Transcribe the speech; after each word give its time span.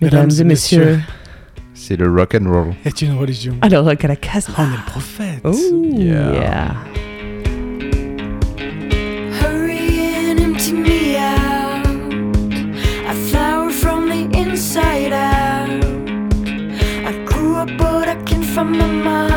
Mesdames 0.00 0.30
et 0.38 0.44
messieurs, 0.44 1.00
c'est 1.74 1.96
le 1.96 2.10
rock 2.10 2.36
and 2.40 2.50
roll. 2.50 2.74
Est 2.84 3.02
une 3.02 3.16
religion. 3.18 3.56
Alors 3.62 3.84
rock 3.84 4.04
à 4.04 4.08
la 4.08 4.16
case. 4.16 4.48
On 4.56 4.64
est 4.64 4.66
le 4.66 4.86
prophète. 4.86 5.40
Oh 5.44 5.52
Yeah. 5.94 6.32
yeah. 6.32 6.74
But 18.56 18.64
I 18.64 18.72
can't 18.72 18.72
find 18.72 18.78
my 18.78 19.04
marks. 19.04 19.35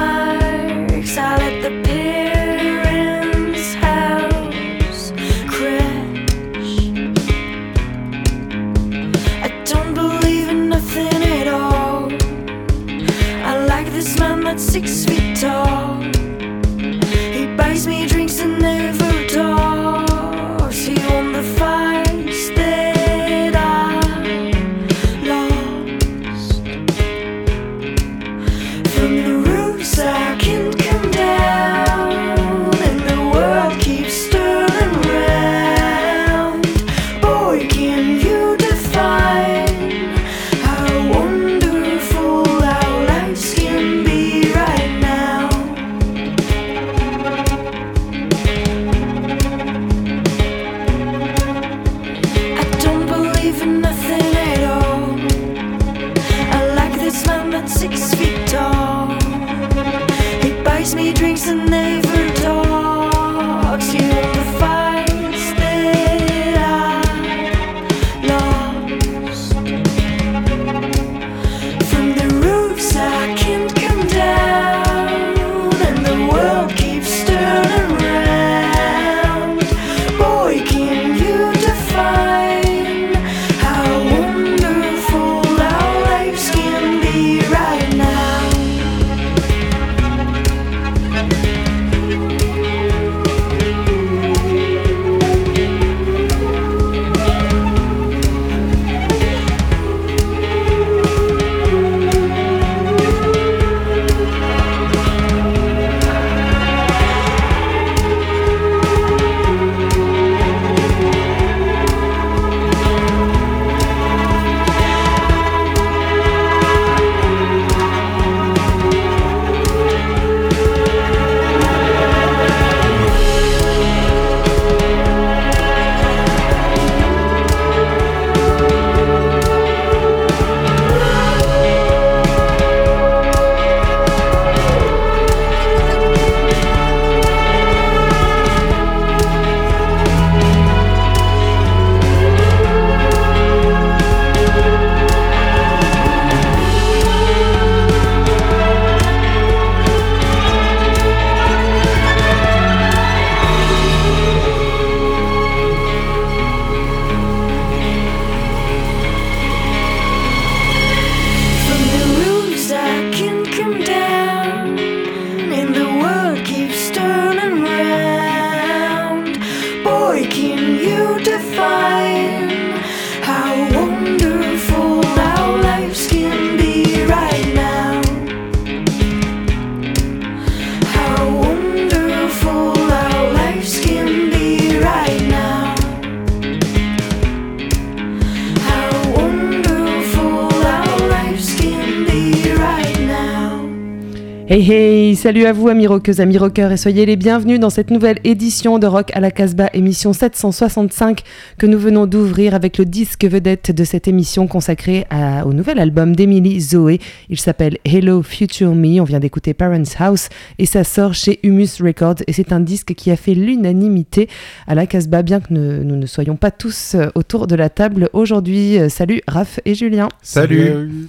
Hey 194.52 194.68
hey, 194.72 195.16
salut 195.16 195.46
à 195.46 195.54
vous 195.54 195.68
amis 195.68 195.86
rockeuses, 195.86 196.22
amis 196.22 196.40
rockeurs 196.40 196.72
et 196.72 196.78
soyez 196.78 197.06
les 197.06 197.16
bienvenus 197.18 197.60
dans 197.60 197.70
cette 197.70 197.92
nouvelle 197.92 198.18
édition 198.24 198.80
de 198.80 198.88
Rock 198.88 199.12
à 199.14 199.20
la 199.20 199.30
Casbah, 199.30 199.70
émission 199.74 200.12
765 200.12 201.22
que 201.60 201.68
nous 201.68 201.78
venons 201.78 202.08
d'ouvrir 202.08 202.56
avec 202.56 202.80
le 202.80 202.86
disque 202.86 203.26
vedette 203.26 203.70
de 203.72 203.84
cette 203.84 204.08
émission 204.08 204.48
consacrée 204.48 205.06
à- 205.12 205.46
au 205.46 205.54
nouvel 205.54 205.78
album 205.78 206.16
d'Emily 206.16 206.60
Zoé. 206.62 207.00
Il 207.30 207.40
s'appelle 207.40 207.78
Hello 207.86 208.24
Future 208.24 208.74
Me, 208.74 209.00
on 209.00 209.04
vient 209.04 209.20
d'écouter 209.20 209.54
Parents 209.54 209.84
House 210.00 210.30
et 210.58 210.66
ça 210.66 210.84
sort 210.84 211.14
chez 211.14 211.40
Humus 211.44 211.80
Records 211.80 212.24
et 212.26 212.34
c'est 212.34 212.52
un 212.52 212.60
disque 212.60 212.96
qui 212.96 213.12
a 213.12 213.16
fait 213.18 213.36
l'unanimité 213.36 214.28
à 214.66 214.74
la 214.74 214.88
Casbah 214.88 215.22
bien 215.22 215.42
que 215.42 215.54
ne- 215.54 215.84
nous 215.84 215.96
ne 215.96 216.08
soyons 216.08 216.38
pas 216.38 216.50
tous 216.50 216.96
euh, 216.96 217.06
autour 217.14 217.46
de 217.46 217.54
la 217.54 217.70
table 217.70 218.10
aujourd'hui. 218.14 218.80
Euh, 218.80 218.90
Salut 218.90 219.22
Raph 219.28 219.60
et 219.66 219.76
Julien. 219.76 220.08
Salut. 220.24 221.08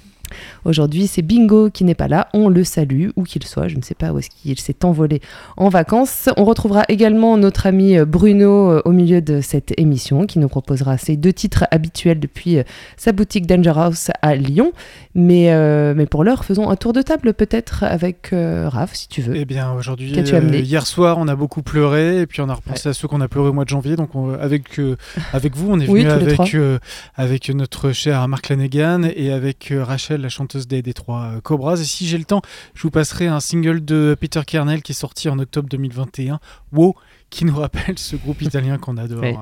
Aujourd'hui, 0.65 1.07
c'est 1.07 1.23
Bingo 1.23 1.71
qui 1.71 1.85
n'est 1.85 1.95
pas 1.95 2.09
là. 2.09 2.29
On 2.35 2.49
le 2.49 2.65
salue, 2.65 3.09
où 3.17 3.23
qu'il 3.25 3.45
soit. 3.45 3.69
Je 3.69 3.77
ne 3.77 3.83
sais 3.83 3.95
pas 3.95 4.13
où 4.13 4.19
est-ce 4.19 4.31
qu'il 4.31 4.59
s'est 4.59 4.85
envolé 4.85 5.21
en 5.57 5.69
vacances. 5.69 6.29
On 6.37 6.45
retrouvera 6.45 6.85
également 6.89 7.37
notre 7.37 7.67
ami 7.67 7.99
euh, 7.99 8.05
Bruno 8.05 8.71
euh, 8.71 8.83
au 8.85 8.93
milieu 8.93 9.21
de 9.21 9.41
cette 9.41 9.73
émission 9.79 10.27
qui 10.27 10.39
nous 10.39 10.49
proposera 10.49 10.99
ses 10.99 11.17
deux 11.17 11.33
titres 11.33 11.65
habituels 11.71 12.21
depuis 12.21 12.59
euh, 12.59 12.63
sa 12.97 13.13
boutique 13.13 13.47
Danger 13.47 13.73
House 13.77 14.11
à 14.23 14.35
Lyon. 14.35 14.73
Mais, 15.15 15.53
euh, 15.53 15.95
mais 15.97 16.07
pour 16.07 16.25
l'heure, 16.25 16.45
faisons 16.45 16.71
un 16.71 16.77
tour 16.77 16.93
de 16.93 17.03
table 17.03 17.35
peut-être 17.35 17.83
avec 17.85 18.33
euh, 18.33 18.69
Raph, 18.69 18.95
si 18.95 19.09
tu 19.09 19.23
veux. 19.23 19.35
Eh 19.37 19.45
bien, 19.45 19.73
aujourd'hui, 19.73 20.17
amené 20.33 20.61
hier 20.61 20.87
soir, 20.87 21.17
on 21.19 21.27
a 21.29 21.35
beaucoup 21.35 21.63
pleuré, 21.63 22.21
et 22.21 22.27
puis 22.27 22.41
on 22.41 22.49
a 22.49 22.55
repensé 22.55 22.89
à 22.89 22.93
ceux 22.93 23.09
qu'on 23.09 23.21
a 23.21 23.29
pleuré 23.29 23.49
au 23.49 23.53
mois 23.53 23.65
de 23.65 23.69
janvier. 23.71 23.97
Donc, 23.97 24.15
on- 24.15 24.35
avec, 24.35 24.79
euh, 24.79 24.97
avec 25.33 25.57
vous, 25.57 25.71
on 25.73 25.81
est 25.81 25.89
Oui, 25.89 26.05
venu 26.05 26.29
trois. 26.33 26.45
avec, 26.45 26.55
euh, 26.55 26.79
avec 27.17 27.49
notre 27.55 27.93
cher 27.93 28.27
Mark 28.29 28.49
Lanegan 28.49 29.03
et 29.17 29.33
avec 29.33 29.71
euh, 29.73 29.83
Rachel, 29.85 30.20
la 30.21 30.29
chanteuse 30.29 30.69
des, 30.69 30.83
des 30.83 30.93
trois 30.95 31.33
euh, 31.37 31.41
Cobras. 31.41 31.81
Et 31.81 31.85
si 31.85 32.07
j'ai 32.07 32.19
le 32.19 32.25
temps, 32.25 32.43
je 32.75 32.83
vous 32.83 32.91
passerai 32.91 33.27
un 33.27 33.41
single 33.41 33.85
de 33.85 34.17
Peter 34.19 34.43
Kernel 34.47 34.83
qui 34.83 34.93
est 34.93 34.95
sorti 34.95 35.29
en 35.29 35.39
octobre 35.39 35.69
2021, 35.69 36.41
Wow, 36.73 36.95
qui 37.31 37.45
nous 37.45 37.57
rappelle 37.57 37.99
ce 37.99 38.17
groupe 38.17 38.43
italien 38.43 38.79
qu'on 38.79 38.97
adore. 38.97 39.23
Ouais. 39.23 39.37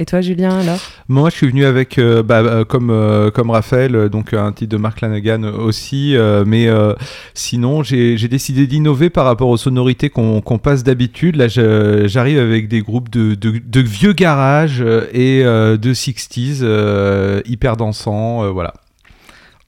Et 0.00 0.04
toi, 0.04 0.20
Julien, 0.20 0.60
alors? 0.60 0.78
Moi, 1.08 1.30
je 1.30 1.34
suis 1.34 1.48
venu 1.48 1.64
avec, 1.64 1.98
euh, 1.98 2.22
bah, 2.22 2.38
euh, 2.38 2.64
comme, 2.64 2.90
euh, 2.90 3.32
comme 3.32 3.50
Raphaël, 3.50 4.08
donc 4.08 4.32
un 4.32 4.52
titre 4.52 4.70
de 4.70 4.76
Mark 4.76 5.00
Lanagan 5.00 5.42
aussi, 5.42 6.14
euh, 6.16 6.44
mais 6.46 6.68
euh, 6.68 6.94
sinon, 7.34 7.82
j'ai 7.82 8.16
décidé 8.28 8.68
d'innover 8.68 9.10
par 9.10 9.24
rapport 9.24 9.48
aux 9.48 9.56
sonorités 9.56 10.10
qu'on 10.10 10.40
passe 10.62 10.84
d'habitude. 10.84 11.34
Là, 11.34 11.48
j'arrive 11.48 12.38
avec 12.38 12.68
des 12.68 12.80
groupes 12.82 13.10
de, 13.10 13.34
de, 13.34 13.58
de 13.58 13.80
vieux 13.80 14.12
garages 14.12 14.80
et 15.12 15.42
euh, 15.44 15.76
de 15.76 15.92
60s, 15.92 16.60
euh, 16.62 17.40
hyper 17.44 17.76
dansants, 17.76 18.44
euh, 18.44 18.50
voilà. 18.50 18.74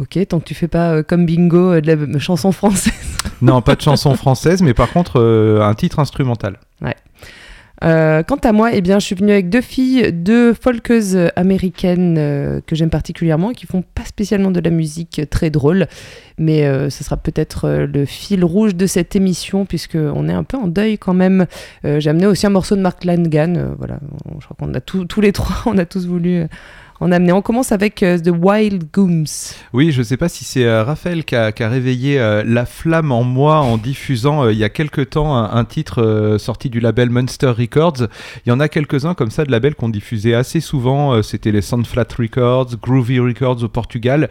Ok, 0.00 0.19
tant 0.26 0.41
que 0.41 0.44
tu 0.44 0.55
fais 0.55 0.69
pas 0.69 0.93
euh, 0.93 1.02
comme 1.02 1.26
bingo 1.26 1.75
euh, 1.75 1.81
de 1.82 1.93
la 1.93 2.19
chanson 2.19 2.52
française. 2.52 2.93
Non, 3.43 3.62
pas 3.62 3.75
de 3.75 3.81
chanson 3.81 4.14
française, 4.17 4.61
mais 4.61 4.75
par 4.75 4.93
contre, 4.93 5.19
euh, 5.19 5.62
un 5.62 5.73
titre 5.75 5.99
instrumental. 5.99 6.58
Euh, 7.82 8.23
quant 8.23 8.37
à 8.37 8.52
moi, 8.52 8.70
eh 8.75 8.82
bien, 8.82 8.99
je 8.99 9.06
suis 9.06 9.14
venue 9.14 9.32
avec 9.32 9.49
deux 9.49 9.62
filles, 9.62 10.12
deux 10.12 10.52
folkeuses 10.52 11.19
américaines 11.35 12.17
euh, 12.19 12.61
que 12.67 12.76
j'aime 12.76 12.91
particulièrement, 12.91 13.52
et 13.52 13.55
qui 13.55 13.67
font 13.67 13.82
pas 13.82 14.05
spécialement 14.05 14.50
de 14.50 14.61
la 14.61 14.70
musique 14.70 15.23
très 15.31 15.49
drôle, 15.49 15.87
mais 16.37 16.67
euh, 16.67 16.91
ce 16.91 17.02
sera 17.02 17.17
peut-être 17.17 17.64
euh, 17.67 17.87
le 17.87 18.05
fil 18.05 18.44
rouge 18.44 18.75
de 18.75 18.87
cette 18.87 19.17
émission 19.17 19.64
puisque 19.64 19.97
on 19.97 20.29
est 20.29 20.32
un 20.32 20.44
peu 20.44 20.58
en 20.58 20.67
deuil 20.67 20.99
quand 20.99 21.14
même. 21.14 21.47
Euh, 21.87 22.00
J'ai 22.00 22.11
amené 22.11 22.26
aussi 22.26 22.47
un 22.47 22.50
morceau 22.50 22.76
de 22.76 22.82
Mark 22.82 23.02
Langan, 23.05 23.55
euh, 23.56 23.69
voilà, 23.79 23.99
je 24.38 24.44
crois 24.44 24.56
qu'on 24.58 24.75
a 24.75 24.81
tous 24.81 25.20
les 25.23 25.32
trois, 25.32 25.56
on 25.73 25.79
a 25.79 25.87
tous 25.87 26.06
voulu. 26.06 26.47
On 27.02 27.43
commence 27.43 27.73
avec 27.73 28.02
euh, 28.02 28.19
The 28.19 28.29
Wild 28.29 28.85
Gooms. 28.93 29.25
Oui, 29.73 29.91
je 29.91 30.02
sais 30.02 30.19
pas 30.19 30.29
si 30.29 30.44
c'est 30.44 30.67
euh, 30.67 30.85
Raphaël 30.85 31.25
qui 31.25 31.35
a, 31.35 31.50
réveillé 31.58 32.20
euh, 32.20 32.43
la 32.44 32.67
flamme 32.67 33.11
en 33.11 33.25
moi 33.25 33.61
en 33.61 33.79
diffusant 33.79 34.47
il 34.50 34.58
y 34.58 34.64
a 34.64 34.69
quelque 34.69 35.00
temps 35.00 35.35
un, 35.35 35.64
titre 35.64 36.37
sorti 36.38 36.69
du 36.69 36.79
label 36.79 37.08
Monster 37.08 37.52
Records. 37.56 38.08
Il 38.44 38.50
y 38.50 38.52
en 38.52 38.61
a 38.61 38.69
quelques-uns 38.69 39.14
comme 39.14 39.31
ça 39.31 39.47
de 39.47 39.50
labels 39.50 39.75
qu'on 39.75 39.88
diffusait 39.88 40.35
assez 40.35 40.61
souvent. 40.61 41.23
C'était 41.23 41.52
les 41.52 41.62
Soundflat 41.62 42.08
Records, 42.19 42.76
Groovy 42.82 43.19
Records 43.19 43.62
au 43.62 43.69
Portugal, 43.69 44.29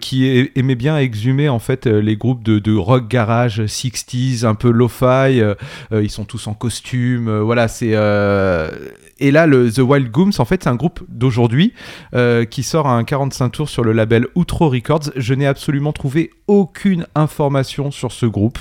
qui 0.00 0.50
aimaient 0.56 0.74
bien 0.74 0.98
exhumer 0.98 1.48
en 1.48 1.58
fait 1.58 1.86
les 1.86 2.16
groupes 2.16 2.42
de, 2.42 2.76
rock 2.76 3.08
garage 3.08 3.60
60s, 3.60 4.44
un 4.44 4.54
peu 4.54 4.70
lo-fi. 4.70 5.42
ils 5.92 6.10
sont 6.10 6.24
tous 6.24 6.46
en 6.48 6.54
costume. 6.54 7.30
voilà, 7.40 7.68
c'est. 7.68 7.94
Et 9.20 9.30
là, 9.30 9.46
The 9.46 9.78
Wild 9.78 10.10
Gooms, 10.10 10.32
en 10.38 10.44
fait, 10.44 10.64
c'est 10.64 10.68
un 10.68 10.74
groupe 10.74 11.00
d'aujourd'hui 11.08 11.72
euh, 12.14 12.44
qui 12.44 12.62
sort 12.62 12.86
un 12.86 13.04
45 13.04 13.48
tours 13.50 13.68
sur 13.68 13.84
le 13.84 13.92
label 13.92 14.26
Outro 14.34 14.68
Records. 14.68 15.10
Je 15.16 15.34
n'ai 15.34 15.46
absolument 15.46 15.92
trouvé 15.92 16.30
aucune 16.46 17.06
information 17.14 17.90
sur 17.90 18.12
ce 18.12 18.26
groupe. 18.26 18.58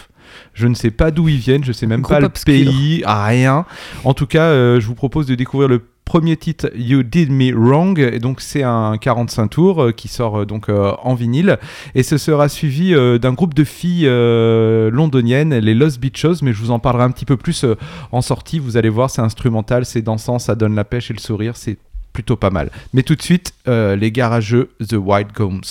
Je 0.53 0.68
ne 0.68 0.74
sais 0.74 0.91
pas 0.91 1.12
d'où 1.12 1.27
ils 1.27 1.38
viennent, 1.38 1.63
je 1.63 1.71
sais 1.71 1.85
même 1.85 2.01
Groupe 2.01 2.15
pas 2.15 2.19
le 2.19 2.30
pays, 2.30 3.03
ah, 3.06 3.25
rien. 3.25 3.65
En 4.03 4.13
tout 4.13 4.25
cas, 4.25 4.45
euh, 4.45 4.80
je 4.80 4.88
vous 4.88 4.95
propose 4.95 5.27
de 5.27 5.35
découvrir 5.35 5.68
le 5.68 5.81
premier 6.06 6.38
titre 6.38 6.69
You 6.75 7.03
Did 7.03 7.31
Me 7.31 7.53
Wrong 7.53 7.97
et 8.00 8.19
donc 8.19 8.41
c'est 8.41 8.63
un 8.63 8.97
45 8.97 9.47
tours 9.47 9.83
euh, 9.83 9.91
qui 9.91 10.07
sort 10.07 10.41
euh, 10.41 10.45
donc 10.45 10.69
euh, 10.69 10.91
en 11.01 11.15
vinyle 11.15 11.57
et 11.95 12.03
ce 12.03 12.18
sera 12.18 12.50
suivi 12.50 12.94
d'un 13.19 13.33
groupe 13.33 13.53
de 13.53 13.63
filles 13.63 14.06
londoniennes 14.06 15.57
les 15.57 15.74
Lost 15.74 16.00
Beaches 16.00 16.41
mais 16.41 16.53
je 16.53 16.59
vous 16.59 16.71
en 16.71 16.79
parlerai 16.79 17.03
un 17.03 17.12
petit 17.12 17.25
peu 17.25 17.38
plus 17.38 17.65
en 18.12 18.21
sortie 18.21 18.59
vous 18.59 18.77
allez 18.77 18.89
voir 18.89 19.09
c'est 19.09 19.21
instrumental 19.21 19.86
c'est 19.86 20.01
dansant 20.01 20.39
ça 20.39 20.56
donne 20.56 20.75
la 20.75 20.83
pêche 20.83 21.09
et 21.12 21.13
le 21.13 21.19
sourire 21.19 21.56
c'est 21.56 21.77
plutôt 22.13 22.36
pas 22.36 22.51
mal. 22.51 22.71
Mais 22.94 23.04
tout 23.04 23.15
de 23.15 23.21
suite 23.21 23.54
euh, 23.68 23.95
les 23.95 24.12
garageux 24.12 24.69
The 24.88 24.94
White 24.94 25.33
Gomes. 25.33 25.62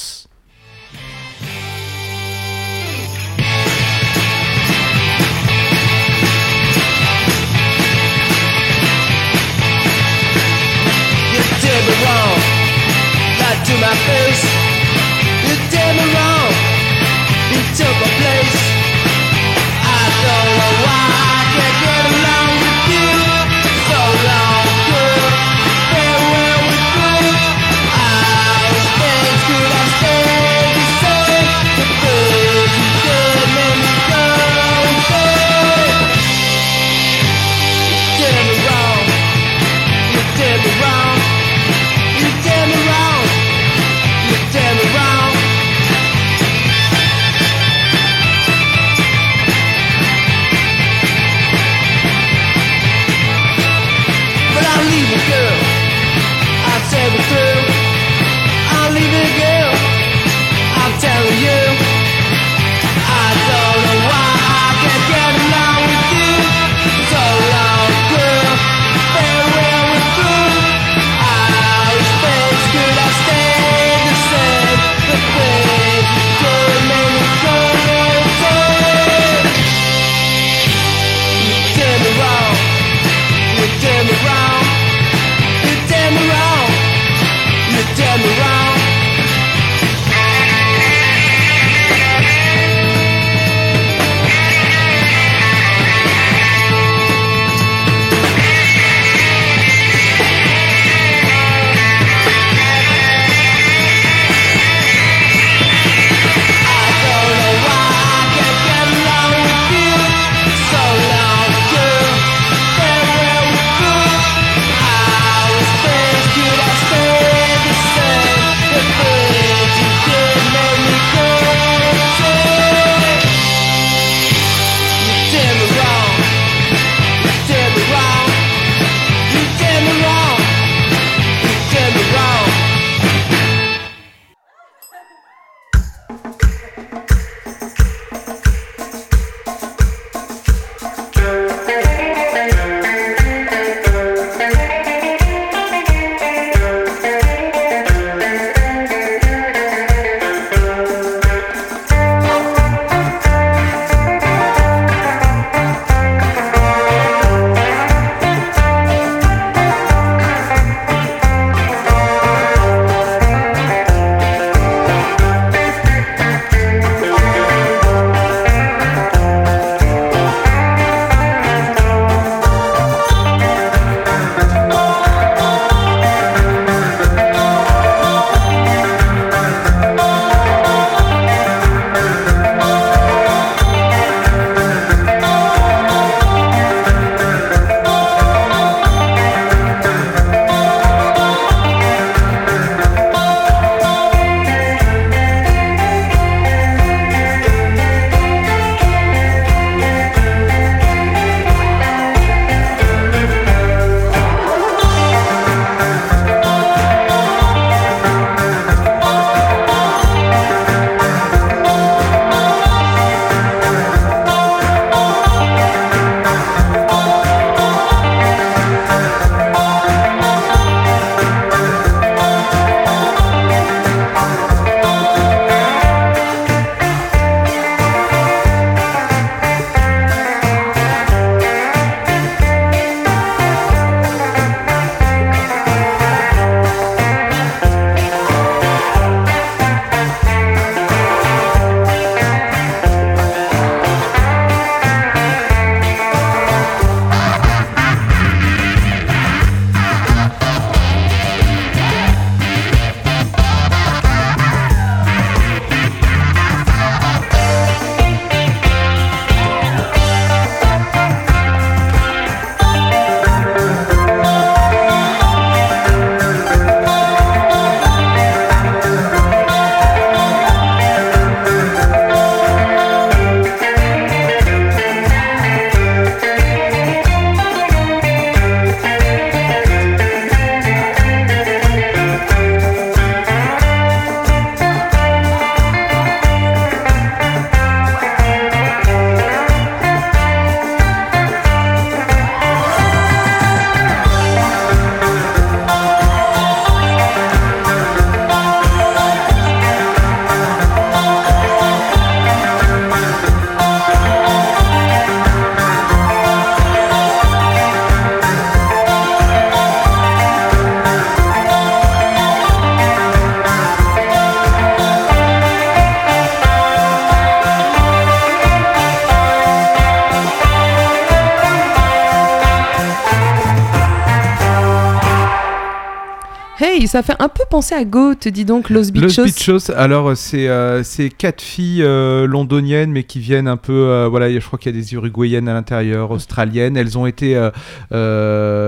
Ça 326.92 327.02
fait 327.02 327.16
un 327.20 327.30
peu 327.30 327.44
penser 327.48 327.74
à 327.74 327.86
Goat, 327.86 328.16
dis 328.26 328.44
donc, 328.44 328.68
Los 328.68 328.82
Los 328.82 328.90
Bichos. 328.92 329.24
Bichos, 329.24 329.72
alors 329.74 330.14
c'est 330.14 330.46
euh, 330.48 330.82
c'est 330.82 331.08
quatre 331.08 331.40
filles 331.40 331.82
euh, 331.82 332.26
londoniennes 332.26 332.92
mais 332.92 333.04
qui 333.04 333.18
viennent 333.18 333.48
un 333.48 333.56
peu, 333.56 333.72
euh, 333.72 334.08
voilà, 334.10 334.30
je 334.30 334.44
crois 334.44 334.58
qu'il 334.58 334.76
y 334.76 334.78
a 334.78 334.78
des 334.78 334.92
uruguayennes 334.92 335.48
à 335.48 335.54
l'intérieur, 335.54 336.10
australiennes. 336.10 336.76
Elles 336.76 336.98
ont 336.98 337.06
été 337.06 337.34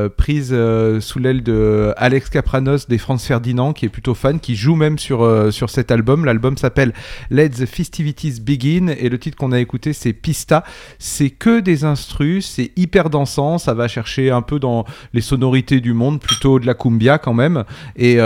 euh, 0.04 0.08
prises 0.08 0.50
euh, 0.52 1.00
sous 1.00 1.18
l'aile 1.18 1.42
de 1.42 1.92
Alex 1.96 2.30
Capranos 2.30 2.86
des 2.88 2.98
Franz 2.98 3.26
Ferdinand, 3.26 3.72
qui 3.72 3.86
est 3.86 3.88
plutôt 3.88 4.14
fan, 4.14 4.40
qui 4.40 4.56
joue 4.56 4.76
même 4.76 4.98
sur, 4.98 5.22
euh, 5.22 5.50
sur 5.50 5.70
cet 5.70 5.90
album. 5.90 6.24
L'album 6.24 6.56
s'appelle 6.56 6.92
Let 7.30 7.50
the 7.50 7.66
Festivities 7.66 8.40
Begin 8.40 8.88
et 8.88 9.08
le 9.08 9.18
titre 9.18 9.36
qu'on 9.36 9.52
a 9.52 9.60
écouté 9.60 9.92
c'est 9.92 10.12
Pista. 10.12 10.64
C'est 10.98 11.30
que 11.30 11.60
des 11.60 11.84
instrus, 11.84 12.46
c'est 12.46 12.72
hyper 12.76 13.10
dansant, 13.10 13.58
ça 13.58 13.74
va 13.74 13.88
chercher 13.88 14.30
un 14.30 14.42
peu 14.42 14.58
dans 14.58 14.84
les 15.12 15.20
sonorités 15.20 15.80
du 15.80 15.92
monde, 15.92 16.20
plutôt 16.20 16.58
de 16.58 16.66
la 16.66 16.74
cumbia 16.74 17.18
quand 17.18 17.34
même, 17.34 17.64
et, 17.96 18.18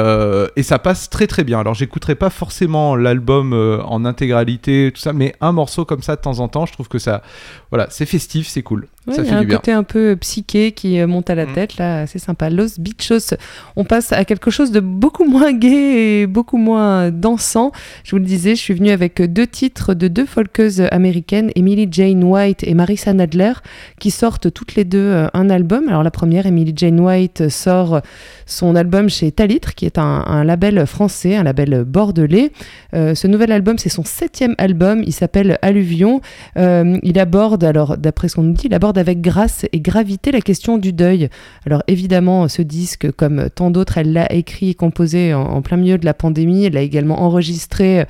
et 0.57 0.63
ça 0.63 0.79
passe 0.79 1.11
très 1.11 1.27
très 1.27 1.45
bien. 1.45 1.61
Alors 1.61 1.75
j'écouterai 1.75 2.15
pas 2.15 2.31
forcément 2.31 2.97
l'album 2.97 3.53
en 3.85 4.05
intégralité, 4.05 4.91
tout 4.95 5.01
ça, 5.01 5.13
mais 5.13 5.35
un 5.41 5.53
morceau 5.53 5.85
comme 5.85 6.03
ça 6.03 6.17
de 6.17 6.21
temps 6.21 6.41
en 6.41 6.49
temps, 6.49 6.67
je 6.67 6.73
trouve 6.73 6.89
que 6.89 6.99
ça, 6.99 7.23
voilà, 7.71 7.87
c'est 7.91 8.07
festif, 8.07 8.49
c'est 8.49 8.63
cool, 8.63 8.87
Ouais, 9.09 9.15
ça 9.15 9.23
il 9.23 9.27
y 9.27 9.29
fait 9.29 9.35
a 9.35 9.39
un 9.39 9.41
du 9.41 9.47
bien. 9.47 9.57
côté 9.57 9.73
un 9.73 9.83
peu 9.83 10.17
psyché 10.21 10.73
qui 10.73 11.01
euh, 11.01 11.07
monte 11.07 11.31
à 11.31 11.35
la 11.35 11.47
Mm. 11.47 11.53
tête, 11.55 11.77
là, 11.79 12.07
c'est 12.07 12.19
sympa. 12.19 12.51
Los 12.51 12.79
Bichos. 12.79 13.35
On 13.77 13.85
passe 13.85 14.13
à 14.13 14.25
quelque 14.25 14.51
chose 14.51 14.71
de 14.73 14.81
beaucoup 14.81 15.25
moins 15.25 15.53
gai 15.53 16.21
et 16.23 16.27
beaucoup 16.27 16.59
moins 16.59 17.11
dansant. 17.11 17.73
Je 18.05 18.11
vous 18.13 18.19
le 18.19 18.25
disais, 18.25 18.55
je 18.55 18.61
suis 18.61 18.75
venue 18.75 18.91
avec 18.91 19.21
deux 19.23 19.47
titres 19.47 19.95
de 19.95 20.09
deux 20.09 20.27
folkeuses 20.27 20.83
américaines, 20.91 21.51
Emily 21.57 21.89
Jane 21.91 22.23
White 22.25 22.65
et 22.65 22.75
Marissa 22.75 23.13
Nadler, 23.13 23.53
qui 23.99 24.11
sortent 24.11 24.53
toutes 24.53 24.75
les 24.75 24.85
deux 24.85 24.99
euh, 24.99 25.27
un 25.35 25.49
album. 25.51 25.89
Alors 25.89 26.03
la 26.03 26.11
première, 26.11 26.47
Emily 26.47 26.73
Jane 26.77 27.01
White, 27.01 27.49
sort 27.49 28.01
son 28.47 28.77
album 28.77 29.09
chez 29.09 29.33
Talitre, 29.33 29.75
qui 29.75 29.87
est 29.87 29.99
un, 29.99 30.25
un 30.27 30.45
label 30.45 30.85
français, 30.87 31.37
un 31.37 31.45
label 31.45 31.85
bordelais. 31.85 32.51
Euh, 32.95 33.15
ce 33.15 33.27
nouvel 33.27 33.53
album, 33.53 33.79
c'est 33.79 33.89
son 33.89 34.05
septième 34.05 34.55
album. 34.59 35.03
Il 35.07 35.13
s'appelle 35.13 35.59
Alluvion. 35.63 36.21
Euh, 36.57 36.99
il 37.03 37.19
aborde, 37.19 37.65
alors 37.65 37.97
d'après 37.97 38.29
ce 38.29 38.37
qu'on 38.37 38.43
nous 38.43 38.53
dit, 38.53 38.67
il 38.67 38.75
aborde 38.75 38.98
avec 38.99 39.21
grâce 39.21 39.67
et 39.73 39.81
gravité 39.81 40.33
la 40.33 40.41
question 40.41 40.79
du 40.79 40.93
deuil. 40.93 41.29
Alors 41.67 41.83
évidemment, 41.87 42.49
ce 42.49 42.63
disque, 42.63 43.11
comme 43.13 43.49
tant 43.55 43.71
d'autres, 43.71 43.99
elle 43.99 44.13
l'a 44.13 44.33
écrit 44.33 44.71
et 44.71 44.75
composé 44.75 45.35
en, 45.35 45.63
plein 45.63 45.77
milieu 45.77 45.99
de 45.99 46.05
la 46.05 46.15
pandémie. 46.15 46.65
Elle 46.65 46.75
l'a 46.75 46.83
également 46.83 47.23
enregistré 47.23 48.05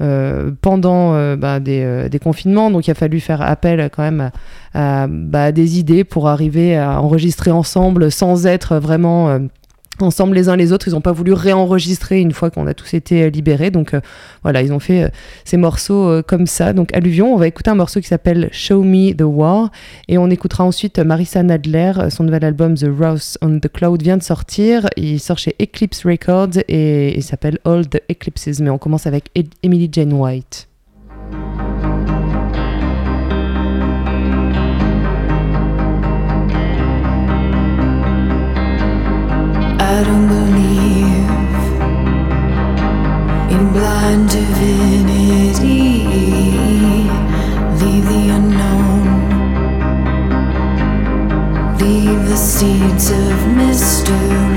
euh, 0.00 0.50
pendant 0.60 1.14
euh, 1.14 1.36
bah, 1.36 1.60
des, 1.60 1.82
euh, 1.82 2.08
des 2.08 2.18
confinements. 2.18 2.70
Donc 2.70 2.86
il 2.86 2.90
a 2.90 2.94
fallu 2.94 3.20
faire 3.20 3.42
appel 3.42 3.90
quand 3.94 4.02
même 4.02 4.30
à, 4.74 5.02
à, 5.02 5.06
bah, 5.08 5.52
des 5.52 5.78
idées 5.78 6.04
pour 6.04 6.28
arriver 6.28 6.76
à 6.76 7.00
enregistrer 7.00 7.50
ensemble 7.50 8.10
sans 8.10 8.46
être 8.46 8.76
vraiment... 8.76 9.38
ensemble 10.00 10.34
les 10.34 10.48
uns 10.48 10.56
les 10.56 10.72
autres, 10.72 10.88
ils 10.88 10.92
n'ont 10.92 11.00
pas 11.00 11.12
voulu 11.12 11.32
réenregistrer 11.32 12.20
une 12.20 12.32
fois 12.32 12.50
qu'on 12.50 12.66
a 12.66 12.74
tous 12.74 12.94
été 12.94 13.22
euh, 13.22 13.30
libérés. 13.30 13.70
Donc 13.70 13.94
euh, 13.94 14.00
voilà, 14.42 14.62
ils 14.62 14.72
ont 14.72 14.78
fait 14.78 15.04
euh, 15.04 15.08
ces 15.44 15.56
morceaux 15.56 16.22
comme 16.26 16.46
ça. 16.46 16.72
Donc 16.72 16.94
Alluvion, 16.94 17.34
on 17.34 17.36
va 17.36 17.46
écouter 17.46 17.70
un 17.70 17.74
morceau 17.74 18.00
qui 18.00 18.08
s'appelle 18.08 18.48
Show 18.52 18.82
Me 18.82 19.12
the 19.12 19.22
War 19.22 19.70
et 20.08 20.18
on 20.18 20.30
écoutera 20.30 20.64
ensuite 20.64 20.98
Marissa 20.98 21.42
Nadler, 21.42 21.92
son 22.10 22.24
nouvel 22.24 22.44
album 22.44 22.74
The 22.74 22.88
Rouse 22.88 23.38
on 23.42 23.58
the 23.58 23.68
Cloud 23.72 24.02
vient 24.02 24.16
de 24.16 24.22
sortir. 24.22 24.88
Il 24.96 25.20
sort 25.20 25.38
chez 25.38 25.54
Eclipse 25.60 26.04
Records 26.04 26.58
et 26.68 27.16
il 27.16 27.22
s'appelle 27.22 27.58
All 27.64 27.86
the 27.86 28.00
Eclipses. 28.10 28.60
Mais 28.60 28.70
on 28.70 28.78
commence 28.78 29.06
avec 29.06 29.30
Emily 29.62 29.88
Jane 29.90 30.12
White. 30.12 30.68
I 39.96 40.02
don't 40.02 40.26
believe 40.26 41.30
in 43.54 43.72
blind 43.72 44.28
divinity. 44.28 45.82
Leave 47.80 48.06
the 48.12 48.22
unknown, 48.36 49.04
leave 51.78 52.28
the 52.28 52.36
seeds 52.36 53.12
of 53.12 53.56
mystery 53.56 54.53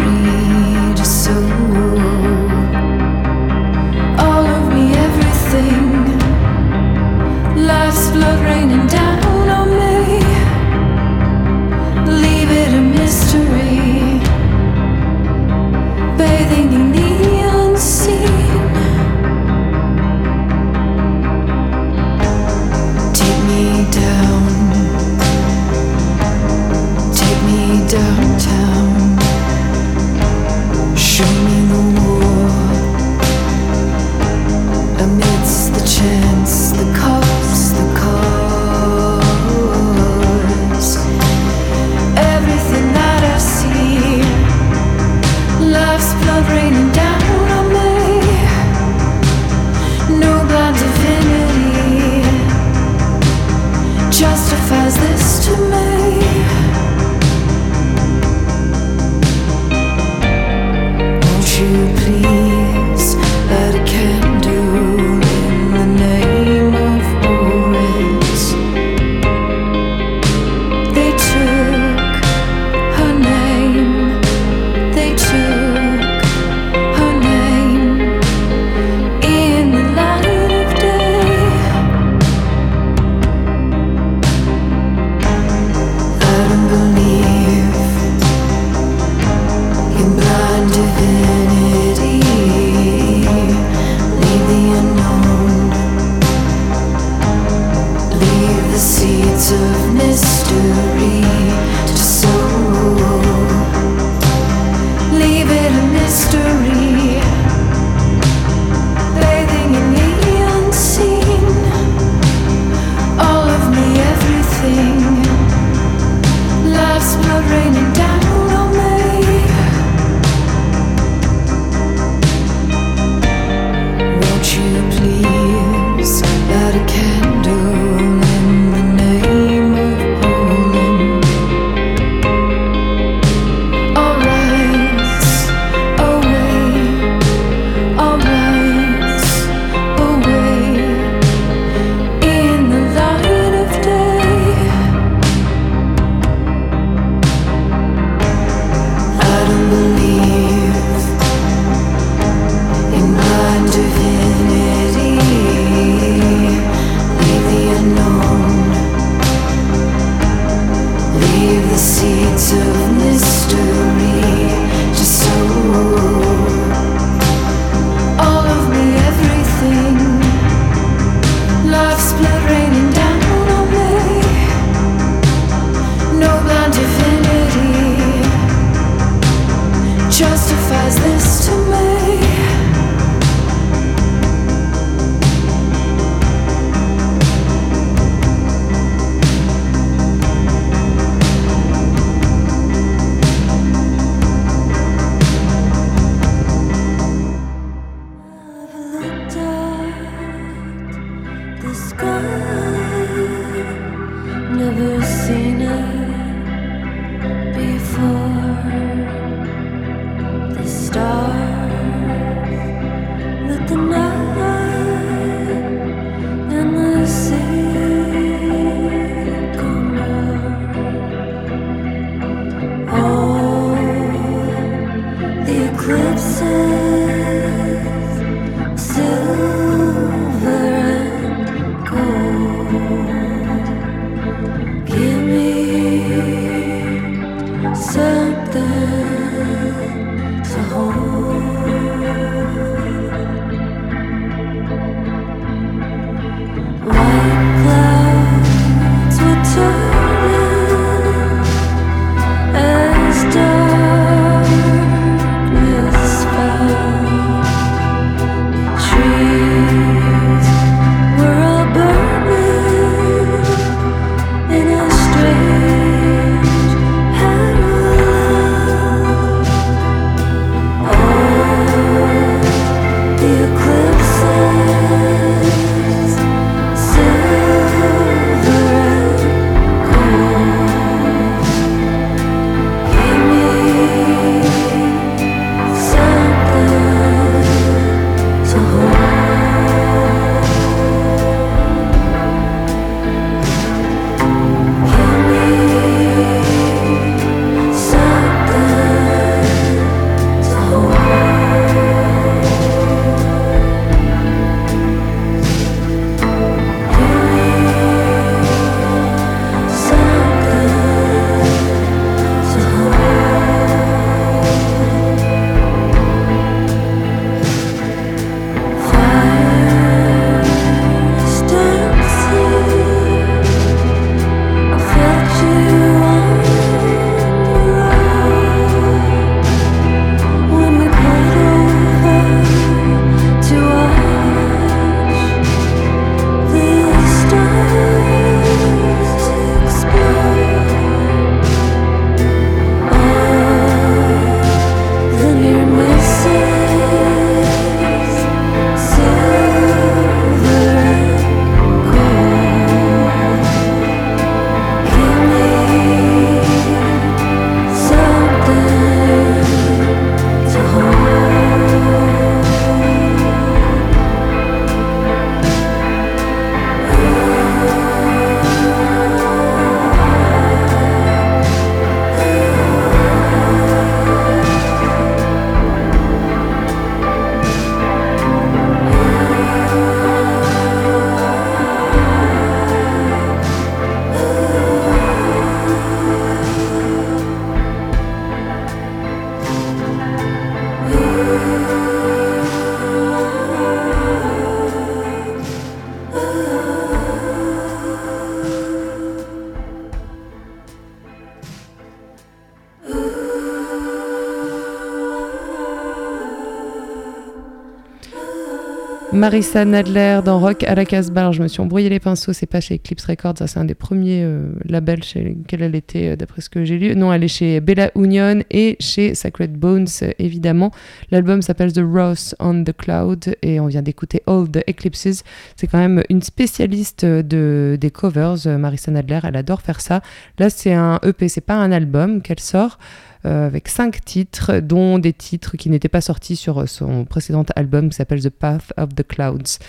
Marissa 409.27 409.65
Nadler 409.65 410.21
dans 410.23 410.39
Rock 410.39 410.63
à 410.63 410.73
la 410.73 410.85
Casbah. 410.85 411.19
Alors, 411.19 411.33
je 411.33 411.43
me 411.43 411.49
suis 411.49 411.59
embrouillé 411.59 411.89
les 411.89 411.99
pinceaux, 411.99 412.31
c'est 412.31 412.45
pas 412.45 412.61
chez 412.61 412.75
Eclipse 412.75 413.03
Records, 413.07 413.33
c'est 413.45 413.57
un 413.57 413.65
des 413.65 413.75
premiers 413.75 414.23
euh, 414.23 414.53
labels 414.63 415.03
chez 415.03 415.21
lesquels 415.21 415.63
elle 415.63 415.75
était, 415.75 416.11
euh, 416.11 416.15
d'après 416.15 416.39
ce 416.39 416.49
que 416.49 416.63
j'ai 416.63 416.77
lu. 416.77 416.95
Non, 416.95 417.11
elle 417.11 417.25
est 417.25 417.27
chez 417.27 417.59
Bella 417.59 417.91
Union 417.95 418.41
et 418.49 418.77
chez 418.79 419.15
Sacred 419.15 419.51
Bones, 419.51 419.87
euh, 420.01 420.11
évidemment. 420.17 420.71
L'album 421.11 421.41
s'appelle 421.41 421.73
The 421.73 421.81
Ross 421.83 422.35
on 422.39 422.63
the 422.63 422.71
Cloud 422.71 423.35
et 423.41 423.59
on 423.59 423.67
vient 423.67 423.81
d'écouter 423.81 424.23
All 424.27 424.49
the 424.49 424.63
Eclipses. 424.69 425.25
C'est 425.57 425.67
quand 425.67 425.79
même 425.79 426.03
une 426.07 426.21
spécialiste 426.21 427.03
de, 427.03 427.77
des 427.77 427.91
covers, 427.91 428.57
Marissa 428.57 428.91
Nadler, 428.91 429.19
elle 429.23 429.35
adore 429.35 429.61
faire 429.61 429.81
ça. 429.81 429.99
Là, 430.39 430.49
c'est 430.49 430.73
un 430.73 431.01
EP, 431.03 431.27
c'est 431.27 431.41
pas 431.41 431.55
un 431.55 431.73
album 431.73 432.21
qu'elle 432.21 432.39
sort. 432.39 432.79
Euh, 433.27 433.45
avec 433.45 433.67
cinq 433.67 434.03
titres, 434.03 434.59
dont 434.59 434.99
des 434.99 435.13
titres 435.13 435.57
qui 435.57 435.69
n'étaient 435.69 435.89
pas 435.89 436.01
sortis 436.01 436.35
sur 436.35 436.67
son 436.67 437.05
précédent 437.05 437.45
album 437.55 437.89
qui 437.89 437.95
s'appelle 437.95 438.21
The 438.21 438.29
Path 438.29 438.73
of 438.77 438.95
the 438.95 439.05
Clouds. 439.05 439.59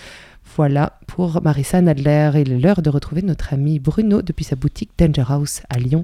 Voilà 0.55 0.97
pour 1.07 1.41
Marissa 1.43 1.81
Nadler. 1.81 2.31
Il 2.35 2.53
est 2.53 2.59
l'heure 2.59 2.81
de 2.81 2.89
retrouver 2.89 3.21
notre 3.21 3.53
ami 3.53 3.79
Bruno 3.79 4.21
depuis 4.21 4.45
sa 4.45 4.55
boutique 4.55 4.91
Danger 4.97 5.25
House 5.27 5.61
à 5.69 5.77
Lyon. 5.77 6.03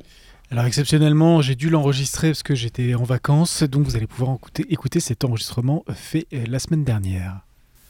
Alors 0.51 0.65
exceptionnellement, 0.65 1.41
j'ai 1.41 1.55
dû 1.55 1.69
l'enregistrer 1.69 2.29
parce 2.29 2.43
que 2.43 2.53
j'étais 2.53 2.93
en 2.93 3.03
vacances, 3.03 3.63
donc 3.63 3.85
vous 3.85 3.95
allez 3.95 4.05
pouvoir 4.05 4.35
écouter, 4.35 4.65
écouter 4.69 4.99
cet 4.99 5.23
enregistrement 5.25 5.83
fait 5.93 6.27
euh, 6.33 6.43
la 6.47 6.59
semaine 6.59 6.83
dernière. 6.83 7.39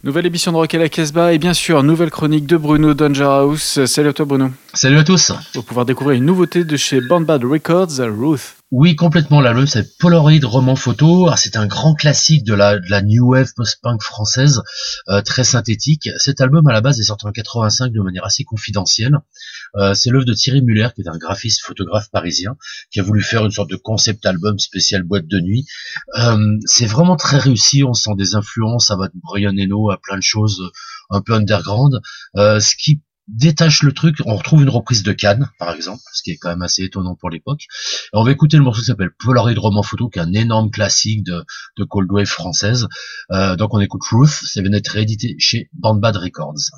Nouvelle 0.04 0.28
émission 0.28 0.51
de 0.51 0.58
Rock 0.58 0.73
à 0.75 0.78
la 0.78 0.88
Casbah 0.88 1.34
et 1.34 1.39
bien 1.39 1.54
sûr, 1.54 1.82
nouvelle 1.82 2.12
chronique 2.12 2.45
de 2.45 2.58
Bruno 2.58 2.93
Danger 2.93 3.23
House. 3.23 3.84
Salut 3.86 4.10
à 4.10 4.13
toi 4.13 4.25
Bruno. 4.25 4.51
Salut 4.73 4.99
à 4.99 5.04
tous. 5.04 5.32
Va 5.32 5.62
pouvoir 5.63 5.86
découvrir 5.86 6.17
une 6.17 6.25
nouveauté 6.25 6.63
de 6.63 6.78
chez 6.78 7.01
Band 7.01 7.21
Bad 7.21 7.43
Records, 7.43 7.99
Ruth. 7.99 8.55
Oui, 8.71 8.95
complètement. 8.95 9.41
L'album, 9.41 9.67
c'est 9.67 9.97
Polaroid 9.99 10.39
roman 10.43 10.75
photo. 10.75 11.28
Alors, 11.28 11.38
C'est 11.38 11.56
un 11.56 11.67
grand 11.67 11.93
classique 11.93 12.43
de 12.43 12.54
la, 12.54 13.01
new 13.04 13.32
wave 13.32 13.51
post-punk 13.56 14.01
française, 14.01 14.63
euh, 15.08 15.21
très 15.21 15.43
synthétique. 15.43 16.10
Cet 16.17 16.41
album, 16.41 16.67
à 16.67 16.73
la 16.73 16.82
base, 16.82 16.99
est 16.99 17.04
sorti 17.04 17.28
en 17.28 17.32
85 17.32 17.91
de 17.91 18.01
manière 18.01 18.25
assez 18.25 18.43
confidentielle. 18.43 19.19
Euh, 19.75 19.93
c'est 19.93 20.10
l'œuvre 20.10 20.25
de 20.25 20.34
Thierry 20.34 20.63
Muller, 20.63 20.89
qui 20.95 21.01
est 21.01 21.08
un 21.08 21.17
graphiste 21.17 21.62
photographe 21.62 22.10
parisien, 22.12 22.58
qui 22.91 22.99
a 22.99 23.04
voulu 23.04 23.21
faire 23.21 23.45
une 23.45 23.51
sorte 23.51 23.69
de 23.69 23.75
concept 23.75 24.25
album 24.25 24.58
spécial 24.58 25.04
boîte 25.04 25.28
de 25.28 25.39
nuit. 25.39 25.65
Euh, 26.17 26.58
c'est 26.65 26.88
vraiment 26.88 27.17
très 27.17 27.38
réussi. 27.38 27.84
On 27.84 27.93
sent 27.93 28.15
des 28.17 28.34
influences 28.34 28.89
à 28.89 28.97
Brian 29.13 29.56
Eno, 29.58 29.91
à 29.91 29.97
plein 30.01 30.17
de 30.17 30.23
choses 30.23 30.62
un 31.10 31.21
peu 31.21 31.34
underground. 31.34 32.01
Euh, 32.36 32.60
ce 32.60 32.75
détache 33.27 33.83
le 33.83 33.91
truc, 33.91 34.17
on 34.25 34.35
retrouve 34.35 34.61
une 34.61 34.69
reprise 34.69 35.03
de 35.03 35.11
Cannes, 35.11 35.49
par 35.59 35.73
exemple, 35.73 36.01
ce 36.13 36.21
qui 36.23 36.31
est 36.31 36.38
quand 36.38 36.49
même 36.49 36.61
assez 36.61 36.83
étonnant 36.83 37.15
pour 37.15 37.29
l'époque. 37.29 37.65
On 38.13 38.23
va 38.23 38.31
écouter 38.31 38.57
le 38.57 38.63
morceau 38.63 38.81
qui 38.81 38.88
s'appelle 38.88 39.11
Polaroid 39.19 39.53
Roman 39.57 39.83
Photo, 39.83 40.09
qui 40.09 40.19
est 40.19 40.21
un 40.21 40.33
énorme 40.33 40.69
classique 40.69 41.23
de, 41.23 41.43
de 41.77 41.83
Cold 41.83 42.11
Wave 42.11 42.25
française. 42.25 42.88
Euh, 43.31 43.55
donc 43.55 43.73
on 43.73 43.79
écoute 43.79 44.03
Ruth, 44.11 44.29
ça 44.29 44.61
vient 44.61 44.71
d'être 44.71 44.89
réédité 44.89 45.35
chez 45.39 45.69
Band 45.73 45.95
Bad 45.95 46.17
Records. 46.17 46.71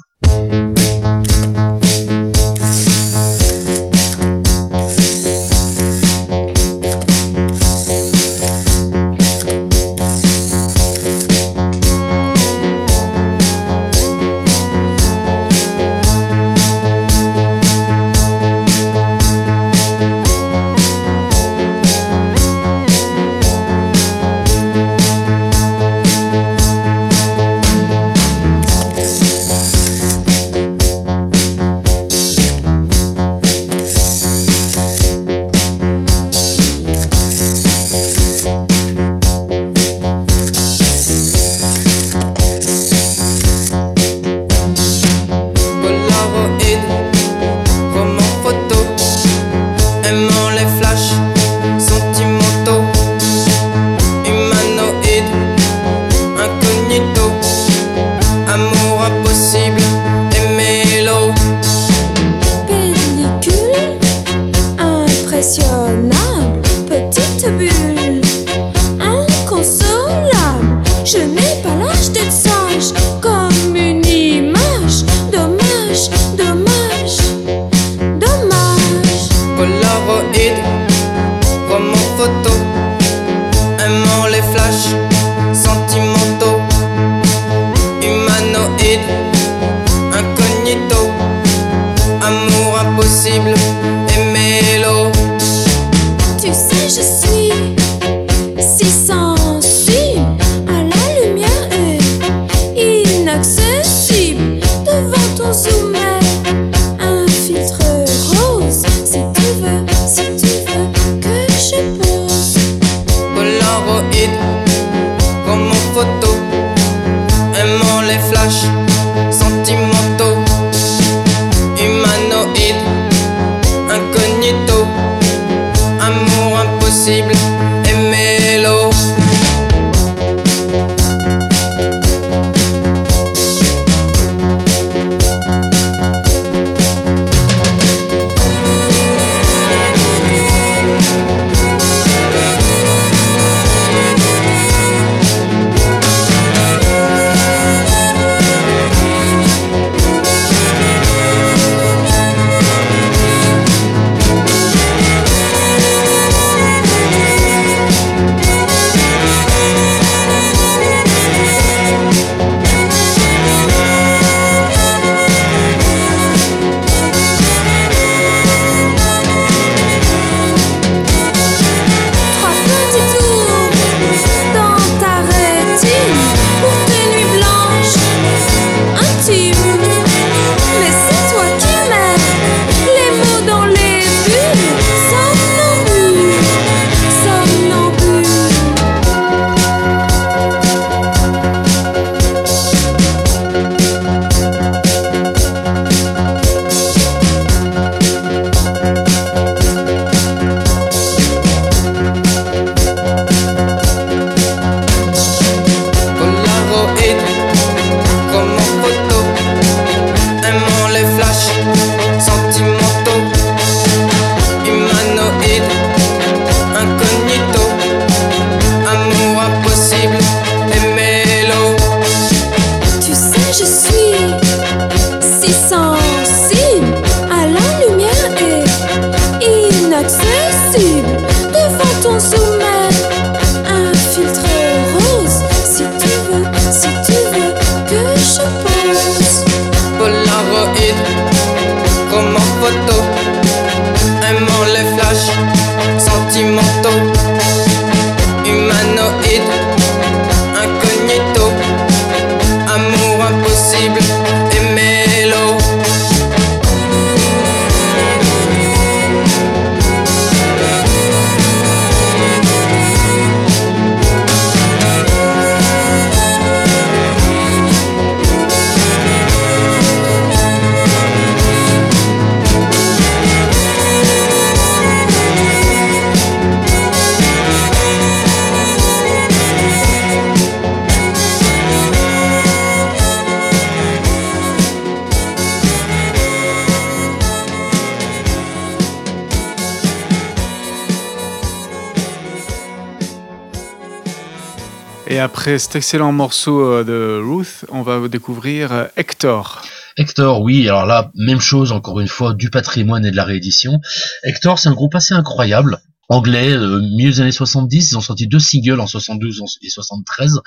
Après 295.38 295.60
cet 295.60 295.76
excellent 295.76 296.12
morceau 296.12 296.64
euh, 296.64 296.84
de 296.84 297.22
Ruth, 297.24 297.64
on 297.70 297.84
va 297.84 298.08
découvrir 298.08 298.72
euh, 298.72 298.86
Hector. 298.98 299.62
Hector, 299.96 300.42
oui, 300.42 300.68
alors 300.68 300.88
là, 300.88 301.12
même 301.14 301.40
chose, 301.40 301.72
encore 301.74 302.00
une 302.00 302.08
fois, 302.08 302.34
du 302.34 302.50
patrimoine 302.50 303.06
et 303.06 303.12
de 303.12 303.16
la 303.16 303.24
réédition. 303.24 303.80
Hector, 304.24 304.58
c'est 304.58 304.70
un 304.70 304.74
groupe 304.74 304.96
assez 304.96 305.14
incroyable. 305.14 305.78
Anglais, 306.10 306.54
euh, 306.54 306.80
milieu 306.80 307.12
des 307.12 307.22
années 307.22 307.32
70, 307.32 307.92
ils 307.92 307.98
ont 308.00 308.02
sorti 308.02 308.26
deux 308.26 308.40
singles 308.40 308.80
en 308.80 308.88
72 308.88 309.44
et 309.62 309.70
73, 309.70 310.42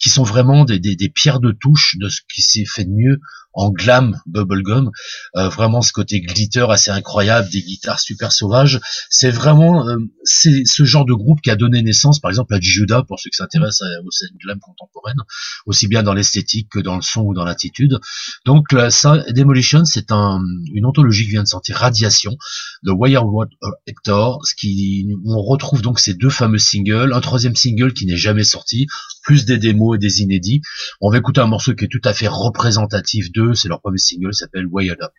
qui 0.00 0.10
sont 0.10 0.24
vraiment 0.24 0.64
des, 0.64 0.80
des, 0.80 0.96
des 0.96 1.08
pierres 1.08 1.38
de 1.38 1.52
touche 1.52 1.94
de 2.00 2.08
ce 2.08 2.20
qui 2.34 2.42
s'est 2.42 2.64
fait 2.66 2.84
de 2.84 2.90
mieux 2.90 3.20
en 3.54 3.70
glam 3.70 4.20
bubblegum. 4.26 4.90
Euh, 5.36 5.48
vraiment 5.48 5.82
ce 5.82 5.92
côté 5.92 6.20
glitter 6.20 6.66
assez 6.68 6.90
incroyable, 6.90 7.48
des 7.50 7.62
guitares 7.62 8.00
super 8.00 8.32
sauvages. 8.32 8.80
C'est 9.10 9.30
vraiment 9.30 9.88
euh, 9.88 9.96
c'est 10.24 10.64
ce 10.64 10.84
genre 10.84 11.04
de 11.04 11.14
groupe 11.14 11.40
qui 11.40 11.50
a 11.50 11.56
donné 11.56 11.82
naissance, 11.82 12.20
par 12.20 12.30
exemple, 12.30 12.54
à 12.54 12.60
Judas, 12.60 13.02
pour 13.02 13.20
ceux 13.20 13.30
qui 13.30 13.36
s'intéressent 13.36 13.88
aux 14.04 14.10
scènes 14.10 14.36
glam 14.42 14.58
contemporaines, 14.60 15.20
aussi 15.66 15.88
bien 15.88 16.02
dans 16.02 16.14
l'esthétique 16.14 16.68
que 16.70 16.78
dans 16.78 16.96
le 16.96 17.02
son 17.02 17.22
ou 17.22 17.34
dans 17.34 17.44
l'attitude. 17.44 17.98
Donc 18.46 18.72
là, 18.72 18.90
ça, 18.90 19.24
Demolition, 19.30 19.84
c'est 19.84 20.12
un, 20.12 20.40
une 20.72 20.86
anthologie 20.86 21.24
qui 21.24 21.30
vient 21.30 21.42
de 21.42 21.48
sortir, 21.48 21.76
Radiation, 21.76 22.36
de 22.82 22.92
Wirewood 22.92 23.50
Hector, 23.86 24.44
ce 24.44 24.54
qui, 24.54 25.06
on 25.24 25.40
retrouve 25.42 25.82
donc 25.82 26.00
ces 26.00 26.14
deux 26.14 26.30
fameux 26.30 26.58
singles, 26.58 27.12
un 27.12 27.20
troisième 27.20 27.56
single 27.56 27.92
qui 27.92 28.06
n'est 28.06 28.16
jamais 28.16 28.44
sorti, 28.44 28.86
plus 29.22 29.44
des 29.44 29.58
démos 29.58 29.96
et 29.96 29.98
des 29.98 30.20
inédits. 30.20 30.62
On 31.00 31.10
va 31.10 31.18
écouter 31.18 31.40
un 31.40 31.46
morceau 31.46 31.74
qui 31.74 31.84
est 31.84 31.88
tout 31.88 32.00
à 32.04 32.12
fait 32.12 32.28
représentatif 32.28 33.32
d'eux, 33.32 33.54
c'est 33.54 33.68
leur 33.68 33.80
premier 33.80 33.98
single, 33.98 34.34
s'appelle 34.34 34.66
Wired 34.66 34.98
Up. 35.00 35.12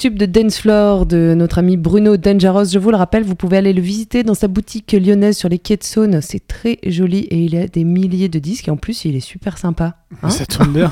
Tube 0.00 0.16
de 0.16 0.24
dance 0.24 0.58
floor 0.60 1.04
de 1.04 1.34
notre 1.36 1.58
ami 1.58 1.76
Bruno 1.76 2.16
Dangeros, 2.16 2.64
je 2.64 2.78
vous 2.78 2.90
le 2.90 2.96
rappelle, 2.96 3.22
vous 3.22 3.34
pouvez 3.34 3.58
aller 3.58 3.74
le 3.74 3.82
visiter 3.82 4.22
dans 4.22 4.32
sa 4.32 4.48
boutique 4.48 4.92
lyonnaise 4.92 5.36
sur 5.36 5.50
les 5.50 5.58
quais 5.58 5.76
de 5.76 5.84
Saône. 5.84 6.22
C'est 6.22 6.48
très 6.48 6.78
joli 6.86 7.18
et 7.24 7.36
il 7.44 7.54
a 7.54 7.66
des 7.68 7.84
milliers 7.84 8.30
de 8.30 8.38
disques 8.38 8.68
et 8.68 8.70
en 8.70 8.78
plus 8.78 9.04
il 9.04 9.14
est 9.14 9.20
super 9.20 9.58
sympa. 9.58 9.96
Hein 10.22 10.30
Ça 10.30 10.46
tombe 10.46 10.72
bien. 10.72 10.90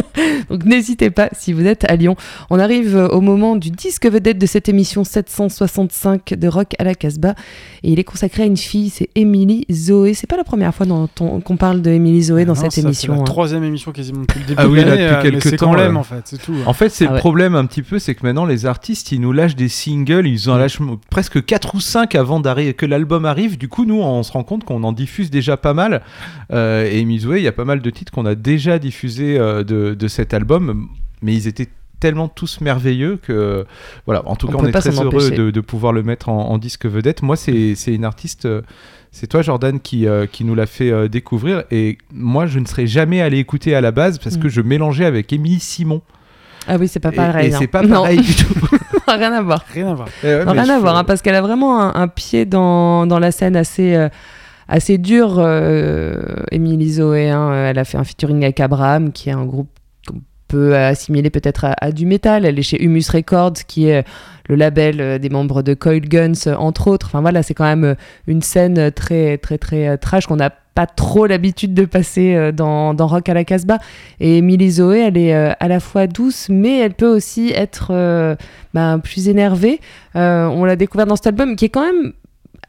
Donc 0.50 0.64
n'hésitez 0.64 1.10
pas 1.10 1.28
si 1.32 1.52
vous 1.52 1.66
êtes 1.66 1.84
à 1.84 1.96
Lyon. 1.96 2.16
On 2.48 2.58
arrive 2.58 2.96
au 2.96 3.20
moment 3.20 3.56
du 3.56 3.70
disque 3.70 4.06
vedette 4.10 4.38
de 4.38 4.46
cette 4.46 4.70
émission 4.70 5.04
765 5.04 6.32
de 6.34 6.48
Rock 6.48 6.72
à 6.78 6.84
la 6.84 6.94
Casbah 6.94 7.34
et 7.82 7.92
il 7.92 7.98
est 7.98 8.04
consacré 8.04 8.44
à 8.44 8.46
une 8.46 8.56
fille, 8.56 8.88
c'est 8.88 9.10
Émilie 9.14 9.66
Zoé. 9.70 10.14
C'est 10.14 10.26
pas 10.26 10.38
la 10.38 10.44
première 10.44 10.74
fois 10.74 10.86
qu'on 11.16 11.56
parle 11.58 11.82
de 11.82 11.90
Émilie 11.90 12.22
Zoé 12.22 12.46
dans 12.46 12.54
Non, 12.54 12.60
cette 12.62 12.72
ça, 12.72 12.80
émission. 12.80 13.12
C'est 13.12 13.16
la 13.18 13.22
hein. 13.22 13.24
troisième 13.24 13.64
émission 13.64 13.92
quasiment 13.92 14.20
depuis 14.22 14.40
le 14.40 14.46
début 14.46 14.60
Ah 14.62 14.66
oui, 14.66 14.78
de 14.82 14.88
là, 14.88 14.96
depuis 14.96 15.22
quelques 15.30 15.44
mais 15.44 15.50
c'est 15.50 15.56
temps, 15.58 15.66
qu'on 15.68 15.74
l'aime 15.74 15.98
en 15.98 16.02
fait, 16.02 16.22
c'est 16.24 16.40
tout. 16.40 16.54
hein. 16.54 16.64
En 16.64 16.72
fait, 16.72 16.88
c'est 16.88 17.06
Ah 17.06 17.12
le 17.12 17.18
problème 17.18 17.54
un 17.54 17.66
petit 17.66 17.82
peu, 17.82 17.98
c'est 17.98 18.14
que 18.14 18.24
maintenant 18.24 18.45
les 18.46 18.66
artistes, 18.66 19.12
ils 19.12 19.20
nous 19.20 19.32
lâchent 19.32 19.56
des 19.56 19.68
singles, 19.68 20.26
ils 20.26 20.48
en 20.50 20.56
lâchent 20.56 20.78
presque 21.10 21.44
4 21.44 21.74
ou 21.74 21.80
5 21.80 22.14
avant 22.14 22.40
que 22.40 22.86
l'album 22.86 23.24
arrive. 23.24 23.58
Du 23.58 23.68
coup, 23.68 23.84
nous, 23.84 24.00
on 24.00 24.22
se 24.22 24.32
rend 24.32 24.44
compte 24.44 24.64
qu'on 24.64 24.82
en 24.84 24.92
diffuse 24.92 25.30
déjà 25.30 25.56
pas 25.56 25.74
mal. 25.74 26.02
Euh, 26.52 26.88
et 26.90 27.04
Mizoué, 27.04 27.38
il 27.38 27.44
y 27.44 27.48
a 27.48 27.52
pas 27.52 27.64
mal 27.64 27.80
de 27.80 27.90
titres 27.90 28.12
qu'on 28.12 28.26
a 28.26 28.34
déjà 28.34 28.78
diffusés 28.78 29.38
euh, 29.38 29.64
de, 29.64 29.94
de 29.94 30.08
cet 30.08 30.34
album, 30.34 30.88
mais 31.22 31.34
ils 31.34 31.48
étaient 31.48 31.68
tellement 31.98 32.28
tous 32.28 32.60
merveilleux 32.60 33.16
que 33.16 33.64
voilà. 34.04 34.22
En 34.28 34.36
tout 34.36 34.48
On 34.48 34.52
cas 34.52 34.58
on 34.60 34.66
est 34.66 34.72
très 34.72 34.90
heureux 35.00 35.30
de, 35.30 35.50
de 35.50 35.60
pouvoir 35.60 35.92
le 35.92 36.02
mettre 36.02 36.28
en, 36.28 36.50
en 36.50 36.58
disque 36.58 36.86
vedette. 36.86 37.22
Moi 37.22 37.36
c'est 37.36 37.74
une 37.86 38.04
artiste 38.04 38.44
euh, 38.44 38.60
c'est 39.12 39.28
toi 39.28 39.40
Jordan 39.40 39.80
qui, 39.80 40.06
euh, 40.06 40.26
qui 40.26 40.44
nous 40.44 40.54
l'a 40.54 40.66
fait 40.66 40.90
euh, 40.90 41.08
découvrir. 41.08 41.64
Et 41.70 41.96
moi 42.12 42.46
je 42.46 42.58
ne 42.58 42.66
serais 42.66 42.86
jamais 42.86 43.22
allé 43.22 43.38
écouter 43.38 43.74
à 43.74 43.80
la 43.80 43.92
base 43.92 44.18
parce 44.18 44.36
Mm. 44.36 44.40
que 44.40 44.48
je 44.50 44.60
mélangeais 44.60 45.06
avec 45.06 45.32
Émilie 45.32 45.58
Simon 45.60 46.02
Ah 46.68 46.76
oui, 46.78 46.88
c'est 46.88 47.00
pas 47.00 47.12
pareil. 47.12 47.50
et, 47.50 47.54
hein. 47.54 47.58
c'est 47.60 47.66
pas 47.66 47.82
Non. 47.82 48.02
pareil 48.02 48.20
du 48.20 48.34
tout 48.34 48.54
rien 49.08 49.32
à 49.32 49.42
voir. 49.42 49.64
Rien 49.72 49.90
à 49.90 49.94
voir. 49.94 50.08
Eh 50.22 50.26
ouais, 50.26 50.44
Non, 50.44 50.54
mais 50.54 50.62
rien 50.62 50.76
à 50.76 50.78
voir, 50.80 50.96
hein, 50.96 51.04
parce 51.04 51.22
qu'elle 51.22 51.34
a 51.36 51.42
vraiment 51.42 51.80
un, 51.80 51.94
un 52.00 52.08
pied 52.08 52.44
dans, 52.44 53.06
dans 53.06 53.18
la 53.20 53.30
scène 53.30 53.54
assez, 53.56 53.94
euh, 53.94 54.08
assez 54.68 54.98
dur, 54.98 55.36
euh, 55.38 56.14
Émilie 56.50 56.92
Zoé. 56.94 57.30
hein. 57.30 57.52
Elle 57.66 57.78
a 57.78 57.84
fait 57.84 57.98
un 57.98 58.04
featuring 58.04 58.42
avec 58.42 58.58
Abraham, 58.60 59.12
qui 59.12 59.28
est 59.28 59.32
un 59.32 59.44
groupe 59.44 59.68
qu'on 60.08 60.20
peut 60.48 60.76
assimiler 60.76 61.30
peut-être 61.30 61.64
à, 61.66 61.74
à 61.80 61.92
du 61.92 62.04
métal. 62.06 62.44
Elle 62.44 62.58
est 62.58 62.62
chez 62.62 62.82
Humus 62.82 63.08
Records, 63.12 63.52
qui 63.68 63.88
est 63.88 64.04
le 64.48 64.54
label 64.56 65.00
euh, 65.00 65.18
des 65.18 65.28
membres 65.28 65.62
de 65.62 65.74
Coil 65.74 66.00
Guns, 66.00 66.32
euh, 66.48 66.56
entre 66.56 66.88
autres. 66.88 67.06
Enfin 67.06 67.20
voilà, 67.20 67.42
c'est 67.44 67.54
quand 67.54 67.64
même 67.64 67.84
euh, 67.84 67.94
une 68.26 68.42
scène 68.42 68.90
très, 68.92 69.38
très, 69.38 69.58
très 69.58 69.88
euh, 69.88 69.96
trash 69.96 70.26
qu'on 70.26 70.40
a 70.40 70.50
pas 70.76 70.86
trop 70.86 71.26
l'habitude 71.26 71.72
de 71.72 71.86
passer 71.86 72.34
euh, 72.34 72.52
dans, 72.52 72.92
dans 72.92 73.06
Rock 73.06 73.30
à 73.30 73.34
la 73.34 73.44
Casbah. 73.44 73.78
Et 74.20 74.38
Emily 74.38 74.72
Zoé, 74.72 75.00
elle 75.00 75.16
est 75.16 75.34
euh, 75.34 75.52
à 75.58 75.68
la 75.68 75.80
fois 75.80 76.06
douce, 76.06 76.48
mais 76.50 76.78
elle 76.78 76.92
peut 76.92 77.08
aussi 77.08 77.50
être 77.50 78.36
ben, 78.74 78.98
plus 78.98 79.28
énervée. 79.28 79.80
On 80.14 80.64
l'a 80.64 80.76
découvert 80.76 81.06
dans 81.06 81.16
cet 81.16 81.28
album 81.28 81.56
qui 81.56 81.64
est 81.64 81.70
quand 81.70 81.86
même 81.86 82.12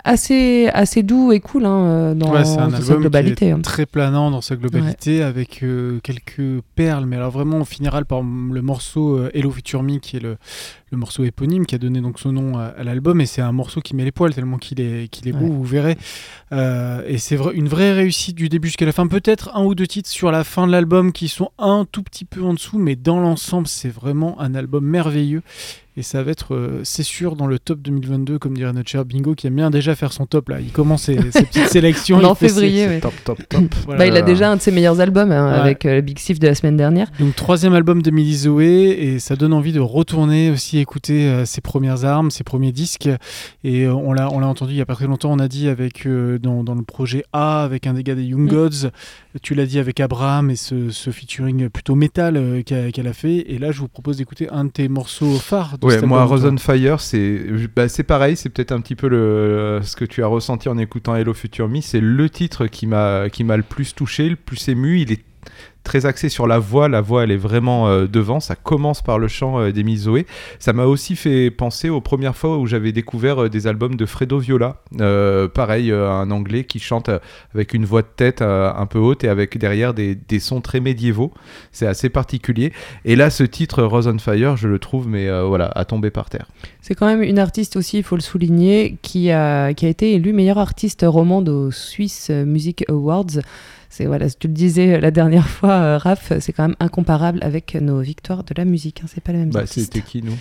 assez, 0.05 0.69
assez 0.73 1.03
doux 1.03 1.33
et 1.33 1.41
cool 1.41 1.65
hein, 1.65 2.15
dans, 2.15 2.31
Ouais, 2.31 2.45
c'est 2.45 2.57
un 2.57 2.69
dans 2.69 2.81
sa 2.81 2.95
globalité. 2.95 3.35
qui 3.35 3.45
est 3.45 3.51
hein. 3.51 3.59
très 3.61 3.85
planant 3.85 4.31
dans 4.31 4.41
sa 4.41 4.55
globalité, 4.55 5.21
avec 5.21 5.63
euh, 5.63 5.99
quelques 6.01 6.61
perles. 6.75 7.05
Mais 7.05 7.17
alors 7.17 7.31
vraiment, 7.31 7.57
on 7.57 7.65
finira 7.65 8.01
par 8.03 8.21
le 8.21 8.61
morceau 8.61 9.19
Hello 9.33 9.51
Future 9.51 9.83
Me, 9.83 9.97
qui 9.97 10.15
est 10.15 10.21
le, 10.21 10.37
le 10.91 10.97
morceau 10.97 11.23
éponyme 11.23 11.65
qui 11.65 11.76
a 11.76 11.78
donné 11.78 12.00
donc 12.02 12.19
son 12.19 12.32
nom 12.32 12.58
à, 12.58 12.65
à 12.65 12.84
l'album. 12.84 13.19
Et 13.21 13.26
c'est 13.26 13.41
un 13.41 13.52
morceau 13.52 13.82
qui 13.82 13.95
met 13.95 14.04
les 14.06 14.12
poils 14.12 14.34
tellement 14.34 14.58
qu'il 14.58 14.80
est, 14.80 15.08
qu'il 15.10 15.28
est 15.28 15.32
beau, 15.34 15.45
Ouais. 15.45 15.52
vous 15.52 15.63
verrez. 15.63 15.97
Euh, 16.54 17.02
et 17.08 17.17
c'est 17.17 17.36
vrai- 17.36 17.54
une 17.56 17.67
vraie 17.67 17.93
réussite 17.93 18.36
du 18.36 18.50
début 18.50 18.67
jusqu'à 18.69 18.86
la 18.86 18.91
fin. 18.93 19.08
Peut-être 19.08 19.52
un 19.56 19.63
ou 19.63 19.76
deux 19.76 19.88
titres 19.88 20.10
sur 20.10 20.32
la 20.32 20.43
fin 20.43 20.65
de 20.67 20.71
l'album 20.71 21.12
qui 21.12 21.28
sont 21.28 21.50
un 21.60 21.86
tout 21.91 22.04
petit 22.04 22.26
peu 22.26 22.41
en 22.43 22.54
dessous, 22.54 22.78
mais 22.78 22.95
dans 22.95 23.19
l'ensemble, 23.19 23.67
c'est 23.67 23.89
vraiment 23.89 24.39
un 24.39 24.56
album 24.56 24.86
merveilleux. 24.86 25.41
Et 26.00 26.04
ça 26.04 26.21
va 26.21 26.30
être, 26.30 26.54
euh, 26.54 26.82
c'est 26.84 27.02
sûr, 27.02 27.36
dans 27.36 27.47
le 27.47 27.58
top 27.58 27.80
2022, 27.82 28.38
comme 28.38 28.54
dirait 28.56 28.71
notre 28.71 28.88
cher 28.88 29.04
Bingo, 29.04 29.34
qui 29.34 29.47
aime 29.47 29.56
bien 29.56 29.71
déjà 29.71 29.95
faire 29.95 30.13
son 30.13 30.28
top 30.28 30.50
là. 30.50 30.60
Il 30.60 30.71
commence 30.71 31.02
ses, 31.04 31.15
ses 31.32 31.41
petites 31.43 31.67
sélections. 31.69 32.23
En 32.23 32.36
ses- 32.36 32.50
février, 32.50 32.88
ses. 32.88 33.00
Top, 33.00 33.13
top, 33.26 33.39
top. 33.50 33.63
voilà. 33.86 33.97
Bah, 33.97 34.06
il 34.06 34.15
a 34.15 34.21
déjà 34.21 34.52
un 34.52 34.58
de 34.58 34.62
ses 34.62 34.69
meilleurs 34.71 35.00
albums 35.02 35.32
hein, 35.32 35.52
Ouais. 35.54 35.60
avec 35.60 35.88
euh, 35.88 35.95
le 35.95 36.02
Big 36.02 36.19
Sif 36.19 36.38
de 36.38 36.45
la 36.45 36.54
semaine 36.54 36.78
dernière. 36.78 37.08
Donc 37.19 37.36
troisième 37.36 37.73
album 37.73 38.04
de 38.04 38.12
Millie 38.12 38.38
Zoé 38.38 38.89
et 38.91 39.17
ça 39.17 39.36
donne 39.36 39.54
envie 39.54 39.71
de 39.73 39.80
retourner 39.80 40.52
aussi 40.52 40.76
écouter 40.79 41.27
euh, 41.27 41.45
ses 41.45 41.61
premières 41.61 42.05
armes, 42.05 42.31
ses 42.31 42.43
premiers 42.43 42.71
disques 42.71 43.09
et 43.63 43.85
euh, 43.85 43.93
on 43.93 44.13
l'a 44.13 44.31
on 44.31 44.39
l'a 44.39 44.47
entendu 44.47 44.73
il 44.73 44.77
y 44.77 44.81
a 44.81 44.85
pas 44.85 44.95
très 44.95 45.07
longtemps 45.07 45.31
on 45.31 45.39
a 45.39 45.47
dit 45.47 45.67
avec 45.67 46.05
euh, 46.05 46.37
dans, 46.39 46.63
dans 46.63 46.75
le 46.75 46.83
projet 46.83 47.23
A 47.33 47.63
avec 47.63 47.87
un 47.87 47.93
des 47.93 48.03
gars 48.03 48.15
des 48.15 48.23
Young 48.23 48.47
Mm. 48.47 48.49
Gods 48.49 48.89
tu 49.41 49.55
l'as 49.55 49.65
dit 49.65 49.79
avec 49.79 49.99
Abraham 49.99 50.49
et 50.49 50.55
ce, 50.55 50.89
ce 50.89 51.11
featuring 51.11 51.69
plutôt 51.69 51.95
métal 51.95 52.37
euh, 52.37 52.61
qu'elle 52.63 53.07
a 53.07 53.13
fait 53.13 53.51
et 53.51 53.57
là 53.57 53.71
je 53.71 53.79
vous 53.79 53.87
propose 53.87 54.17
d'écouter 54.17 54.49
un 54.49 54.65
de 54.65 54.69
tes 54.69 54.87
morceaux 54.87 55.35
phares 55.35 55.77
de 55.77 55.85
Ouais, 55.85 56.01
moi, 56.01 56.23
Rose 56.25 56.45
on 56.45 56.57
Fire, 56.57 56.99
c'est 56.99 57.45
bah, 57.75 57.87
c'est 57.87 58.03
pareil, 58.03 58.35
c'est 58.35 58.49
peut-être 58.49 58.71
un 58.71 58.81
petit 58.81 58.95
peu 58.95 59.07
le, 59.07 59.79
ce 59.83 59.95
que 59.95 60.05
tu 60.05 60.23
as 60.23 60.27
ressenti 60.27 60.69
en 60.69 60.77
écoutant 60.77 61.15
Hello 61.15 61.33
Future 61.33 61.69
Me. 61.69 61.81
C'est 61.81 61.99
le 61.99 62.29
titre 62.29 62.67
qui 62.67 62.87
m'a 62.87 63.29
qui 63.29 63.43
m'a 63.43 63.57
le 63.57 63.63
plus 63.63 63.93
touché, 63.95 64.29
le 64.29 64.35
plus 64.35 64.67
ému. 64.67 64.99
Il 64.99 65.11
est 65.11 65.23
très 65.83 66.05
axé 66.05 66.29
sur 66.29 66.47
la 66.47 66.59
voix. 66.59 66.89
La 66.89 67.01
voix, 67.01 67.23
elle 67.23 67.31
est 67.31 67.37
vraiment 67.37 67.87
euh, 67.87 68.07
devant. 68.07 68.39
Ça 68.39 68.55
commence 68.55 69.01
par 69.01 69.19
le 69.19 69.27
chant 69.27 69.59
euh, 69.59 69.71
Zoé. 69.95 70.25
Ça 70.59 70.73
m'a 70.73 70.85
aussi 70.85 71.15
fait 71.15 71.49
penser 71.49 71.89
aux 71.89 72.01
premières 72.01 72.35
fois 72.35 72.57
où 72.57 72.67
j'avais 72.67 72.91
découvert 72.91 73.43
euh, 73.43 73.49
des 73.49 73.67
albums 73.67 73.95
de 73.95 74.05
Fredo 74.05 74.37
Viola. 74.37 74.81
Euh, 74.99 75.47
pareil, 75.47 75.91
un 75.91 76.29
anglais 76.31 76.65
qui 76.65 76.79
chante 76.79 77.10
avec 77.54 77.73
une 77.73 77.85
voix 77.85 78.02
de 78.02 78.08
tête 78.15 78.41
un 78.41 78.85
peu 78.85 78.99
haute 78.99 79.23
et 79.23 79.29
avec 79.29 79.58
derrière 79.58 79.93
des, 79.93 80.15
des 80.15 80.39
sons 80.39 80.62
très 80.62 80.79
médiévaux. 80.79 81.31
C'est 81.71 81.87
assez 81.87 82.10
particulier. 82.10 82.73
Et 83.06 83.15
là, 83.15 83.29
ce 83.29 83.43
titre 83.43 83.83
Rose 83.83 84.08
on 84.08 84.17
Fire, 84.17 84.58
je 84.58 84.67
le 84.67 84.79
trouve, 84.79 85.08
mais 85.08 85.29
voilà, 85.43 85.71
à 85.75 85.85
tomber 85.85 86.10
par 86.10 86.29
terre. 86.29 86.47
C'est 86.81 86.95
quand 86.95 87.08
même 87.08 87.23
une 87.23 87.39
artiste 87.39 87.75
aussi, 87.75 87.97
il 87.97 88.04
faut 88.04 88.15
le 88.15 88.21
souligner, 88.21 88.97
qui 89.02 89.31
a, 89.31 89.73
qui 89.73 89.85
a 89.85 89.89
été 89.89 90.13
élue 90.13 90.33
meilleure 90.33 90.58
artiste 90.58 91.06
romande 91.08 91.49
aux 91.49 91.71
Swiss 91.71 92.29
Music 92.29 92.85
Awards. 92.89 93.41
C'est 93.89 94.06
voilà, 94.06 94.29
tu 94.29 94.47
le 94.47 94.54
disais 94.54 94.99
la 94.99 95.12
dernière 95.12 95.47
fois, 95.47 95.73
euh, 95.84 95.98
Raph, 95.98 96.34
c'est 96.40 96.54
quand 96.54 96.63
même 96.67 96.75
incomparable 96.80 97.40
avec 97.42 97.75
nos 97.75 98.00
victoires 98.02 98.44
de 98.44 98.54
la 98.58 98.65
musique. 98.65 99.02
hein, 99.04 99.08
c'est 99.13 99.21
pas 99.23 99.32
la 99.34 99.40
même 99.40 99.50
Bah, 99.52 99.65
c'était 99.65 100.02
qui, 100.02 100.21
nous? 100.21 100.38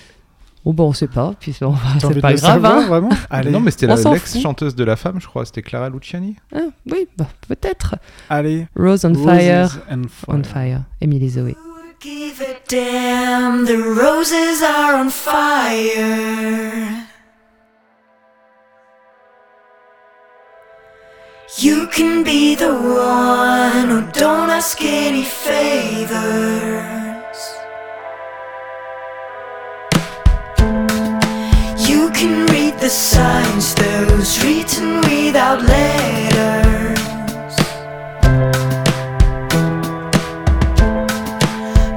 Oh 0.68 0.72
bon, 0.72 0.89
on 0.89 0.93
sait 0.93 1.07
pas, 1.07 1.32
puis 1.39 1.53
c'est 1.53 1.64
pas 1.64 2.34
grave. 2.34 2.39
savoir, 2.39 2.78
hein. 2.78 2.87
vraiment? 2.89 3.11
Allez, 3.30 3.53
Non, 3.53 3.61
mais 3.61 3.70
c'était 3.70 3.87
la- 3.87 3.95
l'ex-chanteuse 3.95 4.74
de 4.74 4.82
la 4.82 4.97
femme, 4.97 5.20
je 5.20 5.26
crois. 5.28 5.45
C'était 5.47 5.62
Clara 5.62 5.89
Luciani. 5.91 6.34
Ah, 6.53 6.59
oui, 6.91 7.07
bah, 7.16 7.28
peut-être. 7.47 7.95
allez. 8.28 8.66
Rose 8.76 9.05
on 9.05 9.12
Roses 9.12 9.24
Fire, 9.24 9.78
and 9.91 10.03
on 10.26 10.43
Fire, 10.43 10.80
Emily 11.01 11.28
Zoé. 11.28 11.57
Give 12.01 12.41
a 12.43 12.59
damn, 12.68 13.64
the 13.64 13.76
roses 13.78 14.62
are 14.62 14.97
on 15.05 15.09
fire. 15.09 17.05
You 21.55 21.86
can 21.86 22.24
be 22.24 22.57
the 22.57 22.74
one 22.74 23.88
who 23.88 24.03
don't 24.11 24.51
ask 24.51 24.82
any 24.82 25.22
favors. 25.22 26.18
You 31.88 32.11
can 32.11 32.47
read 32.47 32.78
the 32.80 32.90
signs, 32.90 33.74
those 33.76 34.42
written 34.42 34.97
without 35.03 35.62
letters. 35.62 36.99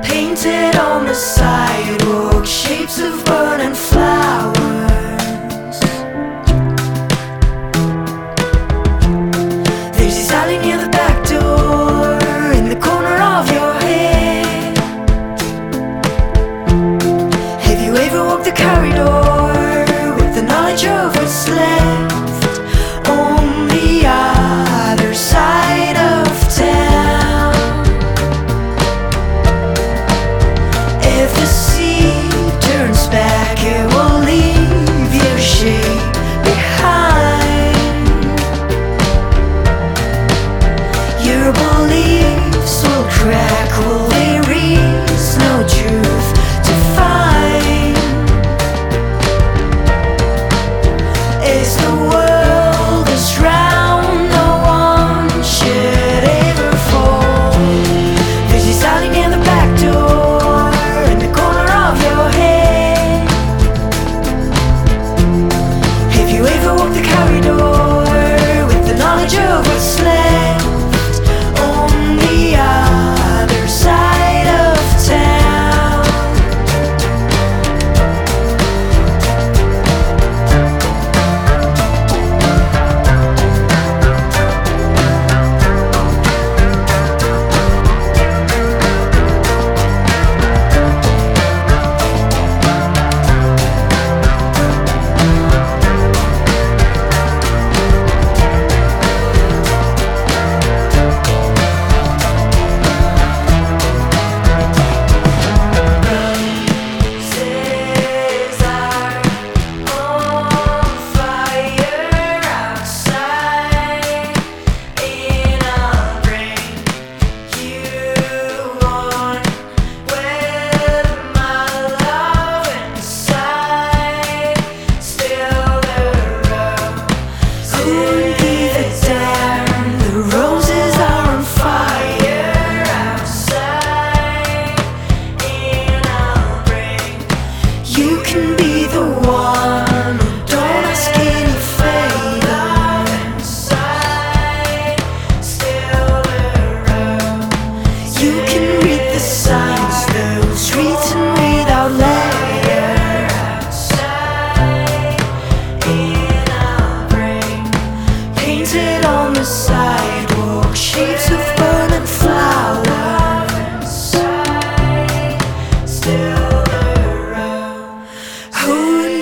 Painted 0.05 0.75
on 0.75 1.07
the 1.07 1.15
sidewalk, 1.15 2.45
shapes 2.45 2.99
of 2.99 3.25
burning 3.25 3.48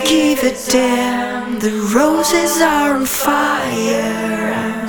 give 0.08 0.44
a 0.44 0.72
damn, 0.72 1.60
the 1.60 1.72
roses 1.94 2.62
are 2.62 2.96
on 2.96 3.06
fire. 3.06 4.88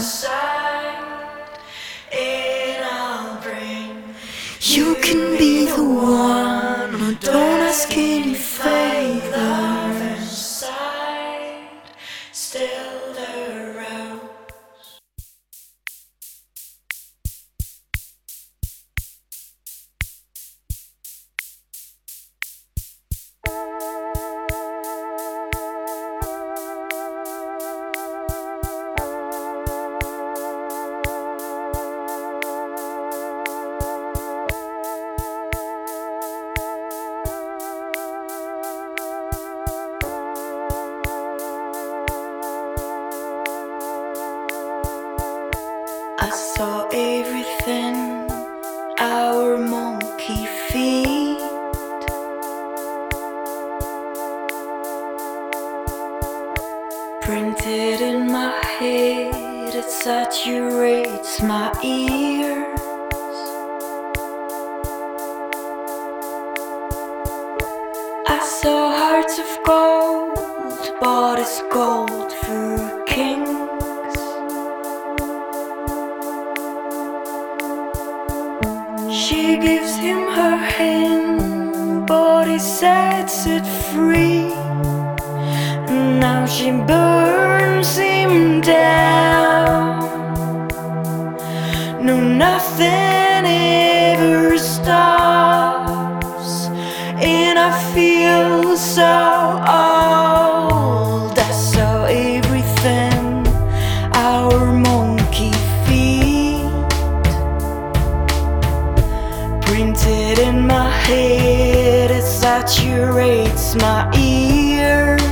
Saturates 113.68 113.74
my 113.74 114.10
ears. 114.16 115.22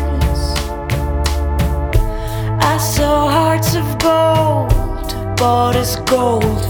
I 2.61 2.79
saw 2.79 3.29
hearts 3.29 3.75
of 3.75 3.99
gold, 3.99 5.37
but 5.37 5.77
it's 5.77 5.97
gold 5.97 6.66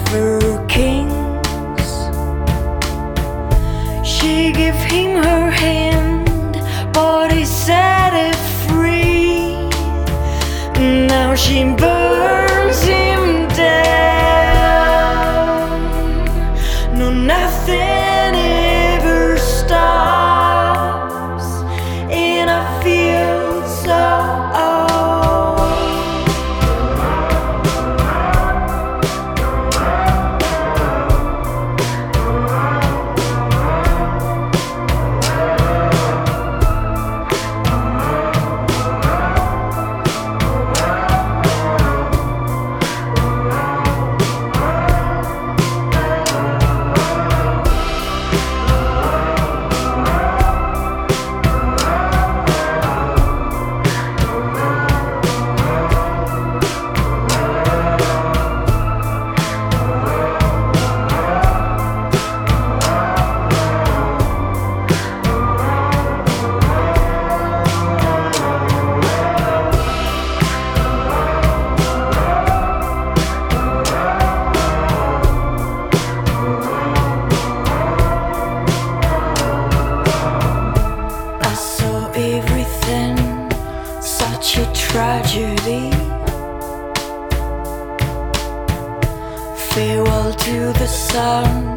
To 90.07 90.73
the 90.75 90.87
sun 90.87 91.77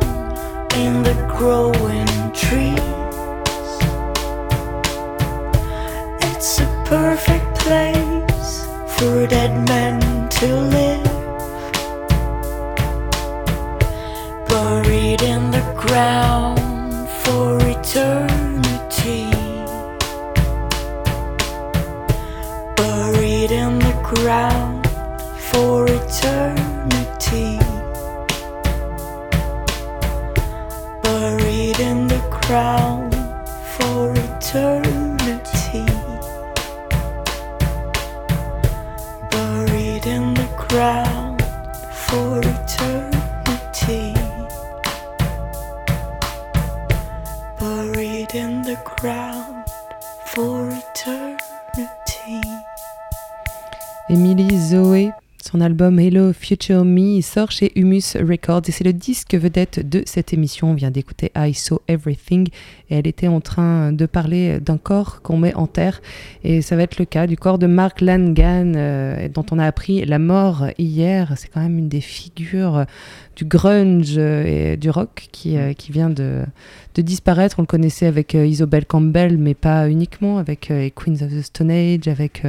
in 0.76 1.02
the 1.02 1.16
growing 1.28 2.32
trees. 2.34 2.80
It's 6.22 6.60
a 6.60 6.68
perfect 6.86 7.58
place 7.58 8.68
for 8.96 9.26
dead 9.26 9.68
men 9.68 10.00
to 10.30 10.48
live. 10.56 11.04
Buried 14.48 15.24
in 15.24 15.50
the 15.50 15.66
ground 15.76 17.10
for 17.24 17.58
eternity. 17.68 19.32
Buried 22.76 23.52
in 23.52 23.80
the 23.80 24.00
ground 24.04 24.88
for 25.50 25.88
eternity. 25.88 26.59
In 32.50 32.56
the 32.56 32.58
ground 32.58 33.14
for 33.78 34.12
eternity. 34.14 34.79
Album 55.62 56.00
Hello 56.00 56.34
Future 56.34 56.86
Me 56.86 57.22
sort 57.22 57.52
chez 57.52 57.72
Humus 57.80 58.16
Records 58.16 58.62
et 58.68 58.72
c'est 58.72 58.84
le 58.84 58.94
disque 58.94 59.36
vedette 59.36 59.88
de 59.88 60.04
cette 60.06 60.34
émission. 60.34 60.72
On 60.72 60.74
vient 60.74 60.92
d'écouter 60.92 61.32
I 61.36 61.54
Saw 61.54 61.82
Everything 61.88 62.50
et 62.90 62.98
elle 62.98 63.08
était 63.08 63.28
en 63.28 63.42
train 63.42 63.92
de 63.92 64.06
parler 64.06 64.60
d'un 64.60 64.78
corps 64.78 65.22
qu'on 65.22 65.38
met 65.38 65.54
en 65.56 65.68
terre 65.68 66.02
et 66.44 66.62
ça 66.62 66.76
va 66.76 66.84
être 66.84 67.00
le 67.00 67.06
cas 67.06 67.28
du 67.28 67.38
corps 67.38 67.60
de 67.60 67.68
Mark 67.68 68.02
Langan 68.02 68.74
euh, 68.76 69.28
dont 69.28 69.46
on 69.52 69.60
a 69.60 69.66
appris 69.66 70.06
la 70.06 70.20
mort 70.20 70.68
hier. 70.78 71.34
C'est 71.36 71.48
quand 71.48 71.62
même 71.62 71.78
une 71.78 71.90
des 71.90 72.02
figures 72.02 72.86
du 73.40 73.46
grunge 73.46 74.16
euh, 74.18 74.74
et 74.74 74.76
du 74.76 74.90
rock 74.90 75.30
qui, 75.32 75.56
euh, 75.56 75.72
qui 75.72 75.94
vient 75.94 76.10
de, 76.10 76.44
de 76.96 77.02
disparaître. 77.02 77.56
On 77.60 77.62
le 77.62 77.68
connaissait 77.68 78.06
avec 78.06 78.36
euh, 78.36 78.46
Isobel 78.46 78.86
Campbell, 78.86 79.38
mais 79.38 79.54
pas 79.54 79.90
uniquement, 79.90 80.40
avec 80.40 80.68
Queens 80.96 81.22
of 81.22 81.32
the 81.32 81.42
Stone 81.42 81.72
Age, 81.72 82.10
avec... 82.10 82.44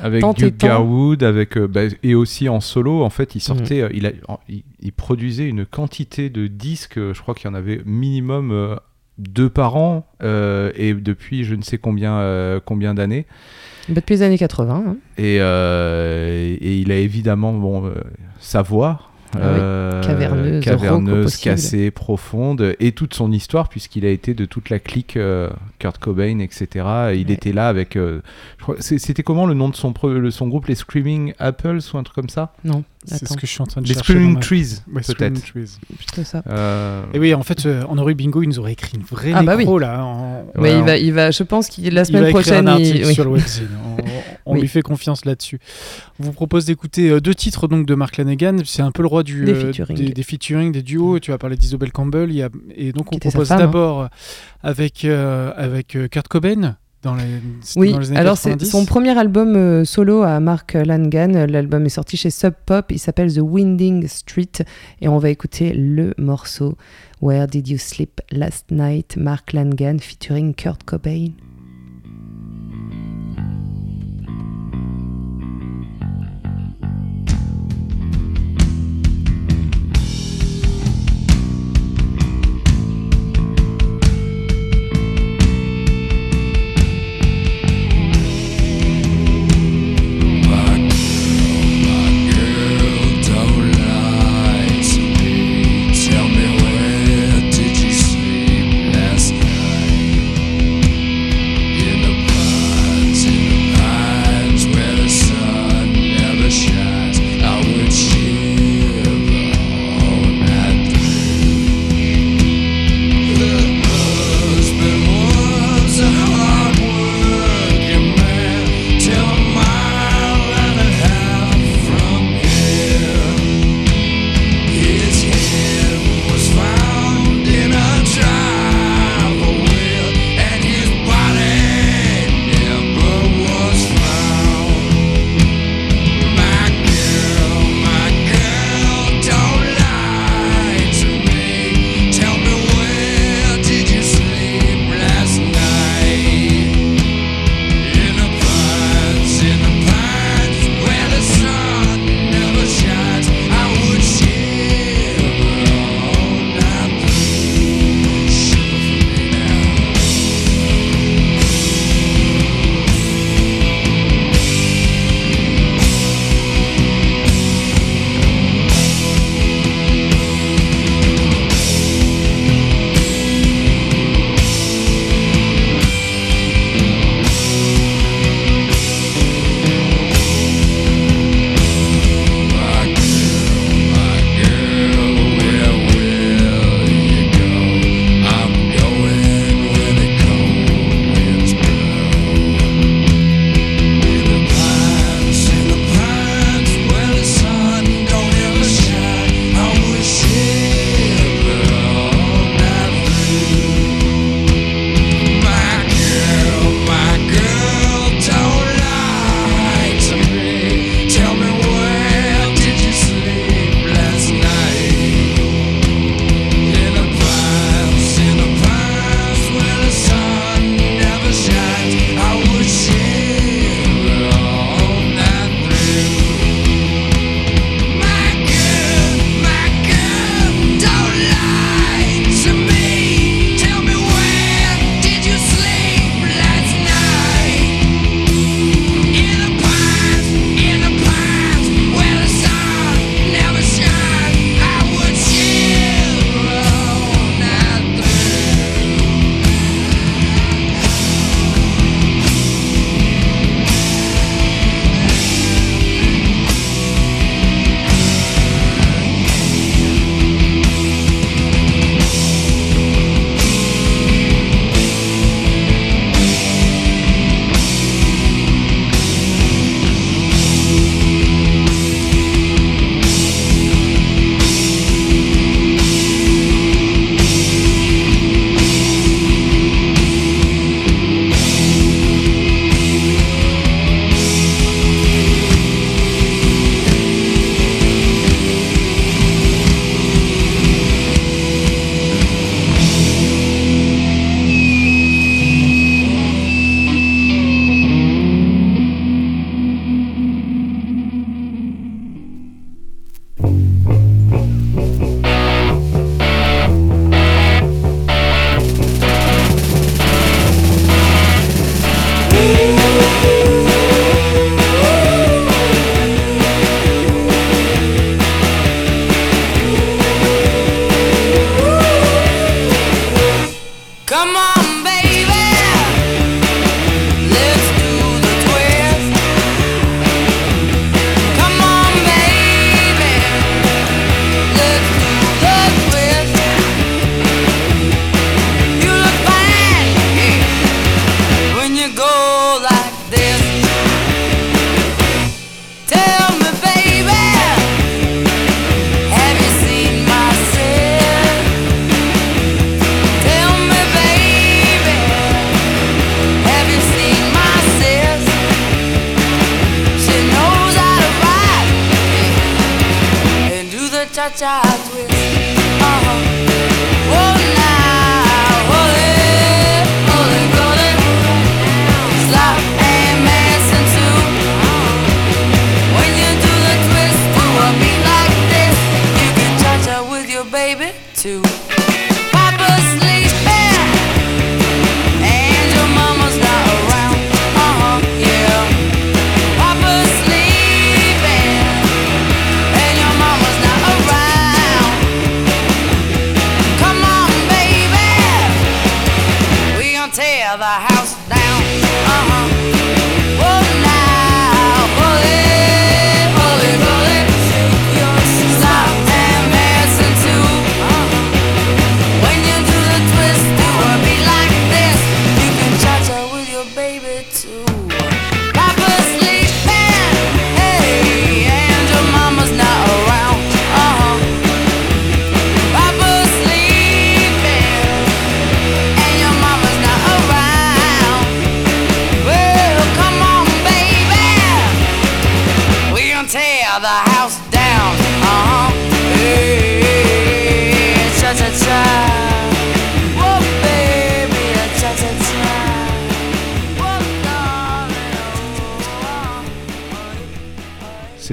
Avec 0.00 0.24
Duke. 0.36 0.56
Garwood, 0.56 1.22
avec, 1.22 1.58
bah, 1.58 1.82
et 2.02 2.14
aussi 2.14 2.48
en 2.48 2.60
solo, 2.60 3.02
en 3.02 3.10
fait, 3.10 3.34
il 3.34 3.38
Mm. 3.38 3.40
sortait, 3.40 3.82
euh, 3.82 3.88
il, 3.92 4.06
a, 4.06 4.12
il, 4.48 4.62
il 4.80 4.92
produisait 4.92 5.46
une 5.46 5.66
quantité 5.66 6.30
de 6.30 6.46
disques, 6.46 6.98
je 6.98 7.20
crois 7.20 7.34
qu'il 7.34 7.46
y 7.46 7.50
en 7.50 7.54
avait 7.54 7.82
minimum 7.84 8.78
deux 9.18 9.50
par 9.50 9.76
an, 9.76 10.06
euh, 10.22 10.72
et 10.76 10.94
depuis 10.94 11.44
je 11.44 11.54
ne 11.54 11.62
sais 11.62 11.76
combien, 11.76 12.14
euh, 12.14 12.58
combien 12.64 12.94
d'années. 12.94 13.26
bah, 13.88 13.96
depuis 13.96 14.14
les 14.14 14.22
années 14.22 14.38
80. 14.38 14.82
hein. 14.86 14.96
Et, 15.18 15.36
euh, 15.40 16.56
et 16.58 16.78
il 16.78 16.90
a 16.90 16.96
évidemment 16.96 17.52
bon, 17.52 17.92
sa 18.40 18.62
voix. 18.62 19.11
Ah 19.34 19.38
oui. 19.38 19.42
euh, 19.60 20.02
Caverneuse, 20.60 21.36
cassée, 21.36 21.90
profonde, 21.90 22.74
et 22.80 22.92
toute 22.92 23.14
son 23.14 23.32
histoire, 23.32 23.68
puisqu'il 23.68 24.04
a 24.04 24.10
été 24.10 24.34
de 24.34 24.44
toute 24.44 24.68
la 24.70 24.78
clique 24.78 25.16
euh, 25.16 25.48
Kurt 25.78 25.98
Cobain, 25.98 26.38
etc. 26.40 26.66
Et 27.12 27.16
il 27.18 27.26
Ouais. 27.28 27.32
était 27.34 27.52
là 27.52 27.68
avec. 27.68 27.96
euh, 27.96 28.20
je 28.58 28.62
crois- 28.62 28.76
c'est- 28.80 28.98
C'était 28.98 29.22
comment 29.22 29.46
le 29.46 29.54
nom 29.54 29.68
de 29.68 29.76
son, 29.76 29.92
pre- 29.92 30.12
le- 30.12 30.30
son 30.30 30.48
groupe 30.48 30.66
Les 30.66 30.74
Screaming 30.74 31.32
Apples 31.38 31.78
ou 31.92 31.96
un 31.98 32.02
truc 32.02 32.14
comme 32.14 32.28
ça? 32.28 32.52
Non, 32.64 32.84
C'est 33.04 33.26
ce 33.26 33.34
que 33.36 33.46
je 33.46 33.52
suis 33.52 33.62
en 33.62 33.66
train 33.66 33.80
de 33.80 33.86
Les 33.88 33.94
chercher. 33.94 34.12
Screaming 34.12 34.34
ma- 34.34 34.40
Trees, 34.40 34.58
Ouais, 34.94 35.02
Screaming 35.02 35.40
peut-être. 35.40 35.46
Trees. 35.52 35.78
c'est 36.14 36.24
ça. 36.24 36.42
Euh, 36.48 37.02
Et 37.14 37.18
oui, 37.18 37.34
en 37.34 37.42
fait, 37.42 37.66
euh, 37.66 37.82
en 37.88 37.98
Ori 37.98 38.14
Bingo, 38.14 38.42
il 38.42 38.48
nous 38.48 38.58
aurait 38.58 38.72
écrit 38.72 38.96
une 38.96 39.02
vraie 39.02 39.32
Ah 39.34 39.42
bah 39.42 39.56
nécro, 39.56 39.78
là. 39.78 40.04
en- 40.04 40.44
Mais 40.56 40.60
Ouais, 40.62 40.70
il 40.72 40.76
on- 40.82 40.84
va, 40.84 40.96
il 40.98 41.12
va, 41.12 41.30
je 41.30 41.42
pense 41.42 41.68
qu'il 41.68 41.92
la 41.94 42.02
Il 42.02 42.06
semaine 42.06 42.22
va 42.22 42.28
écrire 42.30 42.42
prochaine. 42.44 42.68
un 42.68 42.78
il- 42.78 42.86
article 42.88 43.06
oui. 43.08 43.14
sur 43.14 43.24
le 43.24 43.30
webzine. 43.30 43.68
On, 44.46 44.54
Oui. 44.54 44.60
lui 44.62 44.68
fait 44.68 44.82
confiance 44.82 45.24
là-dessus. 45.24 45.58
On 46.20 46.24
vous 46.24 46.32
propose 46.32 46.64
d'écouter 46.64 47.10
euh, 47.10 47.20
deux 47.20 47.34
titres 47.34 47.68
donc 47.68 47.86
de 47.86 47.94
Mark 47.94 48.16
Lanegan. 48.16 48.58
C'est 48.64 48.82
un 48.82 48.90
peu 48.90 49.02
le 49.02 49.08
roi 49.08 49.22
du, 49.22 49.44
Des 49.44 49.52
euh, 49.52 49.66
featuring. 49.72 49.96
des, 49.98 50.12
des 50.12 50.22
featuring, 50.22 50.72
des 50.72 50.82
duos. 50.82 51.18
Tu 51.20 51.32
as 51.32 51.38
parlé 51.38 51.56
d'Isobel 51.56 51.92
Campbell. 51.92 52.30
Il 52.30 52.36
y 52.36 52.42
a, 52.42 52.48
et 52.74 52.92
donc 52.92 53.12
on 53.12 53.18
propose 53.18 53.52
hein. 53.52 53.58
d'abord 53.58 54.08
avec, 54.62 55.04
euh, 55.04 55.52
avec 55.56 55.96
euh, 55.96 56.08
Kurt 56.08 56.28
Cobain 56.28 56.76
dans 57.02 57.14
les, 57.16 57.24
Oui, 57.74 57.90
dans 57.92 57.98
les 57.98 58.10
années 58.10 58.20
alors 58.20 58.36
c'est 58.38 58.50
90. 58.50 58.70
son 58.70 58.84
premier 58.86 59.18
album 59.18 59.56
euh, 59.56 59.84
solo 59.84 60.22
à 60.22 60.38
Mark 60.38 60.74
Langan. 60.74 61.46
L'album 61.48 61.84
est 61.86 61.88
sorti 61.88 62.16
chez 62.16 62.30
Sub 62.30 62.54
Pop. 62.64 62.86
Il 62.92 62.98
s'appelle 63.00 63.32
The 63.34 63.40
Winding 63.42 64.06
Street 64.06 64.52
et 65.00 65.08
on 65.08 65.18
va 65.18 65.30
écouter 65.30 65.72
le 65.72 66.14
morceau 66.16 66.76
Where 67.20 67.46
Did 67.48 67.68
You 67.68 67.78
Sleep 67.78 68.20
Last 68.30 68.70
Night, 68.70 69.16
Mark 69.16 69.52
Langan 69.52 69.98
featuring 70.00 70.54
Kurt 70.54 70.84
Cobain. 70.84 71.30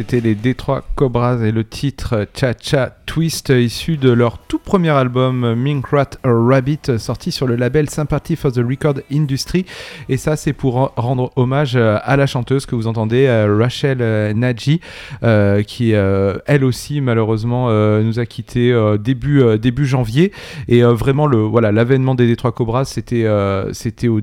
C'était 0.09 0.27
les 0.27 0.33
Détroit 0.33 0.83
Cobras 0.95 1.37
et 1.43 1.51
le 1.51 1.63
titre 1.63 2.27
Cha 2.33 2.53
Cha 2.59 2.95
Twist 3.05 3.49
issu 3.49 3.97
de 3.97 4.09
leur 4.09 4.39
tout 4.39 4.57
premier 4.57 4.89
album 4.89 5.53
Mink 5.53 5.85
Rat 5.85 6.17
Rabbit 6.23 6.97
sorti 6.97 7.31
sur 7.31 7.45
le 7.45 7.55
label 7.55 7.91
Sympathy 7.91 8.35
for 8.35 8.51
the 8.51 8.57
Record 8.67 9.01
Industry. 9.11 9.67
Et 10.07 10.17
ça 10.17 10.35
c'est 10.35 10.53
pour 10.53 10.93
rendre 10.95 11.31
hommage 11.35 11.75
euh, 11.75 11.99
à 12.01 12.17
la 12.17 12.25
chanteuse 12.25 12.65
que 12.65 12.73
vous 12.73 12.87
entendez 12.87 13.27
euh, 13.27 13.55
Rachel 13.55 13.99
euh, 14.01 14.33
Nadji 14.33 14.79
euh, 15.21 15.61
qui 15.61 15.91
elle 15.91 16.63
aussi 16.63 17.01
malheureusement 17.01 17.69
nous 18.01 18.17
a 18.17 18.25
quitté 18.25 18.75
début 18.99 19.59
début 19.59 19.85
janvier. 19.85 20.31
Et 20.67 20.81
vraiment 20.81 21.27
le 21.27 21.37
voilà 21.37 21.71
l'avènement 21.71 22.15
des 22.15 22.25
Détroit 22.25 22.51
Cobras 22.51 22.85
c'était 22.85 23.27
c'était 23.73 24.07
au 24.07 24.21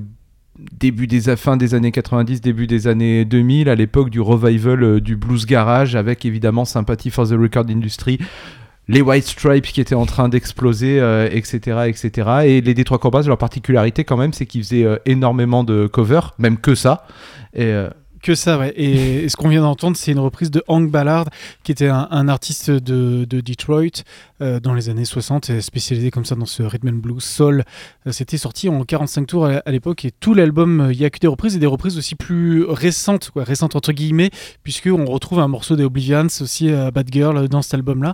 début 0.57 1.07
des 1.07 1.35
fin 1.35 1.57
des 1.57 1.73
années 1.73 1.91
90, 1.91 2.41
début 2.41 2.67
des 2.67 2.87
années 2.87 3.25
2000, 3.25 3.69
à 3.69 3.75
l'époque 3.75 4.09
du 4.09 4.21
revival 4.21 4.83
euh, 4.83 5.01
du 5.01 5.15
blues 5.15 5.45
garage, 5.45 5.95
avec 5.95 6.25
évidemment 6.25 6.65
Sympathy 6.65 7.09
for 7.09 7.27
the 7.27 7.33
Record 7.33 7.65
Industry, 7.69 8.19
les 8.87 9.01
White 9.01 9.25
Stripes 9.25 9.65
qui 9.65 9.81
étaient 9.81 9.95
en 9.95 10.05
train 10.05 10.29
d'exploser, 10.29 10.99
euh, 10.99 11.27
etc., 11.31 11.87
etc. 11.87 12.29
Et 12.45 12.61
les 12.61 12.73
Détroit 12.73 12.99
Cobras, 12.99 13.23
leur 13.23 13.37
particularité 13.37 14.03
quand 14.03 14.17
même, 14.17 14.33
c'est 14.33 14.45
qu'ils 14.45 14.63
faisaient 14.63 14.85
euh, 14.85 14.97
énormément 15.05 15.63
de 15.63 15.87
covers, 15.87 16.33
même 16.39 16.57
que 16.57 16.75
ça. 16.75 17.05
Et 17.53 17.73
Que 18.27 18.35
ça, 18.35 18.59
ouais. 18.59 18.73
Et, 18.75 19.29
ce 19.29 19.37
qu'on 19.37 19.47
vient 19.47 19.61
d'entendre, 19.61 19.95
c'est 19.95 20.11
une 20.11 20.19
reprise 20.19 20.51
de 20.51 20.61
Hank 20.67 20.91
Ballard, 20.91 21.29
qui 21.63 21.71
était 21.71 21.87
un, 21.87 22.27
artiste 22.27 22.69
de, 22.69 23.23
de 23.23 23.39
Detroit 23.39 24.03
euh, 24.41 24.59
dans 24.59 24.73
les 24.73 24.89
années 24.89 25.05
60, 25.05 25.49
et 25.49 25.61
spécialisé 25.61 26.11
comme 26.11 26.25
ça 26.25 26.35
dans 26.35 26.45
ce 26.45 26.61
rhythm 26.61 26.89
and 26.89 26.97
blues 26.97 27.23
soul. 27.23 27.63
Euh, 28.05 28.11
C'était 28.11 28.37
sorti 28.37 28.67
en 28.67 28.83
45 28.83 29.27
tours 29.27 29.45
à, 29.45 29.71
l'époque, 29.71 30.03
et 30.03 30.11
tout 30.11 30.33
l'album, 30.33 30.81
euh, 30.81 30.91
il 30.91 30.99
y 30.99 31.05
a 31.05 31.09
que 31.09 31.19
des 31.19 31.27
reprises, 31.27 31.55
et 31.55 31.59
des 31.59 31.67
reprises 31.67 31.97
aussi 31.97 32.15
plus 32.15 32.65
récentes, 32.65 33.29
quoi, 33.31 33.45
récentes 33.45 33.77
entre 33.77 33.93
guillemets, 33.93 34.29
puisqu'on 34.61 35.05
retrouve 35.05 35.39
un 35.39 35.47
morceau 35.47 35.77
des 35.77 35.85
Oblivions 35.85 36.27
aussi 36.41 36.69
à 36.69 36.91
Bad 36.91 37.07
Girl 37.09 37.47
dans 37.47 37.61
cet 37.61 37.75
album-là. 37.75 38.11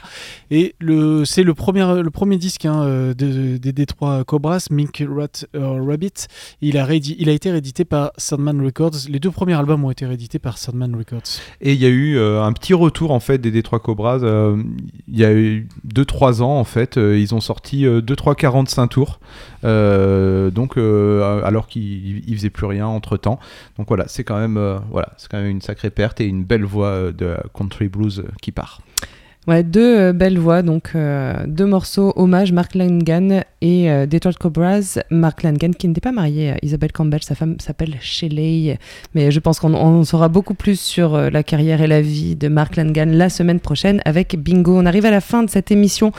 Et 0.52 0.76
le, 0.80 1.26
c'est 1.26 1.42
le 1.42 1.56
premier, 1.56 2.04
le 2.04 2.12
premier 2.12 2.38
disque 2.38 2.66
hein, 2.66 2.84
euh, 2.84 3.14
de- 3.16 3.58
des 3.58 3.74
Détroit 3.74 4.24
Cobras, 4.26 4.68
Mink 4.70 5.04
Rat 5.10 5.48
Rabbit. 5.56 6.28
Il 6.62 6.78
a, 6.78 6.88
il 6.94 7.30
a 7.30 7.32
été 7.32 7.50
réédité 7.50 7.84
par 7.84 8.12
Sandman 8.18 8.64
Records. 8.64 9.10
Les 9.10 9.20
deux 9.20 9.32
premiers 9.32 9.56
albums 9.56 9.84
ont 9.84 9.90
été 9.90 10.03
réédités 10.06 10.40
par 10.40 10.58
Sandman 10.58 10.96
Records. 10.96 11.22
Et 11.62 11.74
il 11.74 11.80
y 11.82 11.86
a 11.86 11.90
eu 11.90 12.18
euh, 12.18 12.42
un 12.44 12.54
petit 12.54 12.74
retour 12.74 13.12
en 13.12 13.20
fait 13.20 13.38
des 13.38 13.52
Détroit 13.52 13.80
Cobras. 13.80 14.20
euh, 14.24 14.62
Il 15.08 15.18
y 15.20 15.26
a 15.26 15.34
eu 15.34 15.68
2-3 15.94 16.42
ans 16.42 16.60
en 16.60 16.64
fait, 16.64 16.98
euh, 16.98 17.18
ils 17.18 17.34
ont 17.36 17.42
sorti 17.42 17.86
2-3 17.86 18.36
45 18.36 18.88
tours. 18.88 19.20
euh, 19.64 20.50
donc 20.52 20.78
euh, 20.78 21.42
alors 21.44 21.68
qu'ils 21.68 22.28
ils 22.30 22.36
faisaient 22.36 22.50
plus 22.50 22.66
rien 22.66 22.88
entre 22.88 23.18
temps. 23.18 23.40
Donc 23.78 23.88
voilà, 23.88 24.06
c'est 24.08 24.24
quand 24.24 24.38
même 24.40 24.58
euh, 24.58 24.78
voilà, 24.92 25.14
c'est 25.18 25.30
quand 25.30 25.38
même 25.38 25.50
une 25.50 25.62
sacrée 25.62 25.90
perte 25.90 26.20
et 26.22 26.26
une 26.26 26.44
belle 26.44 26.64
voix 26.66 26.88
euh, 26.88 27.12
de 27.12 27.36
country 27.54 27.88
blues 27.88 28.20
euh, 28.20 28.30
qui 28.42 28.52
part. 28.52 28.82
Ouais, 29.46 29.62
deux 29.62 30.00
euh, 30.00 30.14
belles 30.14 30.40
voix, 30.40 30.62
donc 30.62 30.92
euh, 30.96 31.34
deux 31.48 31.66
morceaux 31.66 32.14
hommage 32.16 32.54
Mark 32.54 32.76
Langan 32.76 33.42
et 33.60 33.92
euh, 33.92 34.06
Detroit 34.06 34.36
Cobras. 34.40 35.00
Mark 35.10 35.44
Langan 35.44 35.72
qui 35.78 35.90
n'était 35.90 36.00
pas 36.00 36.14
marié 36.14 36.54
Isabelle 36.62 36.94
Campbell, 36.94 37.22
sa 37.24 37.36
femme 37.36 37.58
s'appelle 37.60 37.98
Shelley, 38.00 38.80
mais 39.14 39.32
je 39.32 39.40
pense 39.42 39.60
qu'on 39.60 39.74
on 39.74 40.06
saura 40.06 40.30
beaucoup 40.30 40.54
plus 40.54 40.80
sur 40.80 41.18
la 41.18 41.44
carrière 41.44 41.82
et 41.82 41.88
la 41.88 42.02
vie 42.02 42.38
de 42.38 42.48
Mark 42.48 42.78
Langan 42.78 43.08
la 43.08 43.30
semaine 43.30 43.60
prochaine 43.60 44.02
avec 44.06 44.38
Bingo. 44.38 44.78
On 44.78 44.86
arrive 44.86 45.06
à 45.06 45.12
la 45.12 45.22
fin 45.22 45.44
de 45.44 45.50
cette 45.50 45.72
émission. 45.72 46.14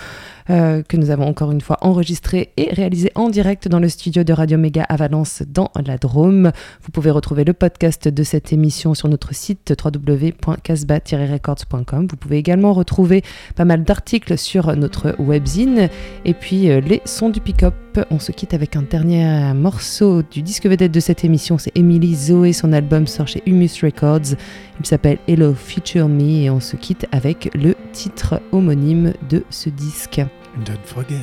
Euh, 0.50 0.82
que 0.82 0.96
nous 0.96 1.10
avons 1.10 1.26
encore 1.26 1.52
une 1.52 1.60
fois 1.60 1.76
enregistrée 1.80 2.52
et 2.56 2.72
réalisée 2.72 3.12
en 3.14 3.28
direct 3.30 3.68
dans 3.68 3.78
le 3.80 3.88
studio 3.88 4.24
de 4.24 4.32
Radio 4.32 4.58
Méga 4.58 4.82
à 4.84 4.96
Valence 4.96 5.42
dans 5.46 5.70
la 5.84 5.98
Drôme. 5.98 6.52
Vous 6.82 6.90
pouvez 6.90 7.10
retrouver 7.10 7.44
le 7.44 7.52
podcast 7.52 8.08
de 8.08 8.22
cette 8.22 8.50
émission 8.52 8.94
sur 8.94 9.08
notre 9.08 9.34
site 9.34 9.74
www.casba-records.com. 9.82 12.06
Vous 12.10 12.16
pouvez 12.16 12.38
également 12.38 12.72
retrouver 12.72 13.22
pas 13.56 13.64
mal 13.64 13.82
d'articles 13.84 14.38
sur 14.38 14.76
notre 14.76 15.16
webzine 15.18 15.88
et 16.24 16.34
puis 16.34 16.70
euh, 16.70 16.80
les 16.80 17.02
sons 17.04 17.30
du 17.30 17.40
pick-up. 17.40 17.83
On 18.10 18.18
se 18.18 18.32
quitte 18.32 18.54
avec 18.54 18.74
un 18.76 18.82
dernier 18.82 19.52
morceau 19.54 20.22
du 20.22 20.42
disque 20.42 20.66
vedette 20.66 20.90
de 20.90 21.00
cette 21.00 21.24
émission, 21.24 21.58
c'est 21.58 21.76
Emily 21.76 22.14
Zoé, 22.14 22.52
son 22.52 22.72
album 22.72 23.06
sort 23.06 23.28
chez 23.28 23.42
Humus 23.46 23.82
Records. 23.82 24.36
Il 24.80 24.86
s'appelle 24.86 25.18
Hello 25.28 25.54
Future 25.54 26.08
Me 26.08 26.42
et 26.42 26.50
on 26.50 26.58
se 26.60 26.76
quitte 26.76 27.06
avec 27.12 27.50
le 27.54 27.76
titre 27.92 28.40
homonyme 28.50 29.12
de 29.28 29.44
ce 29.50 29.68
disque. 29.70 30.20
Don't 30.64 30.84
forget. 30.84 31.22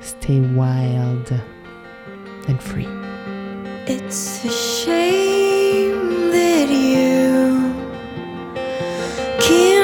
Stay 0.00 0.40
wild 0.40 1.38
and 2.48 2.58
free. 2.60 2.88
It's 3.86 4.44
a 4.44 4.50
shame 4.50 6.30
that 6.32 6.70
you 6.70 7.74
can't 9.40 9.75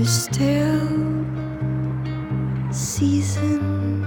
still 0.05 0.93
seasoned? 2.71 4.05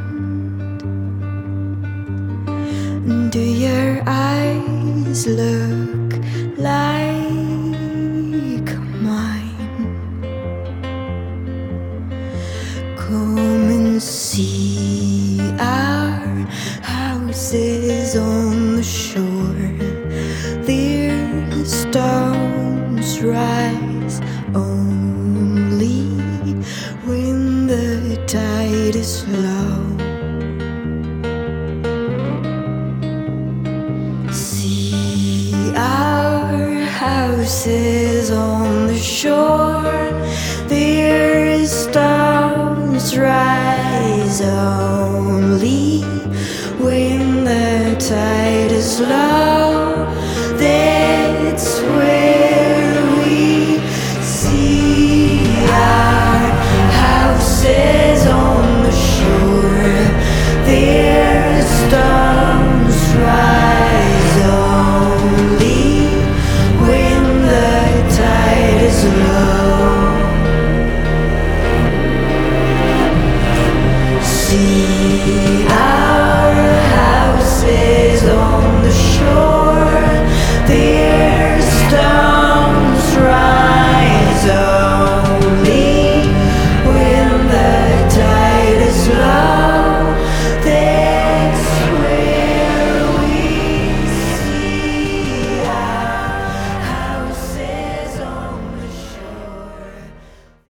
Do 3.31 3.39
your 3.41 4.03
eyes 4.05 5.25
look 5.25 5.76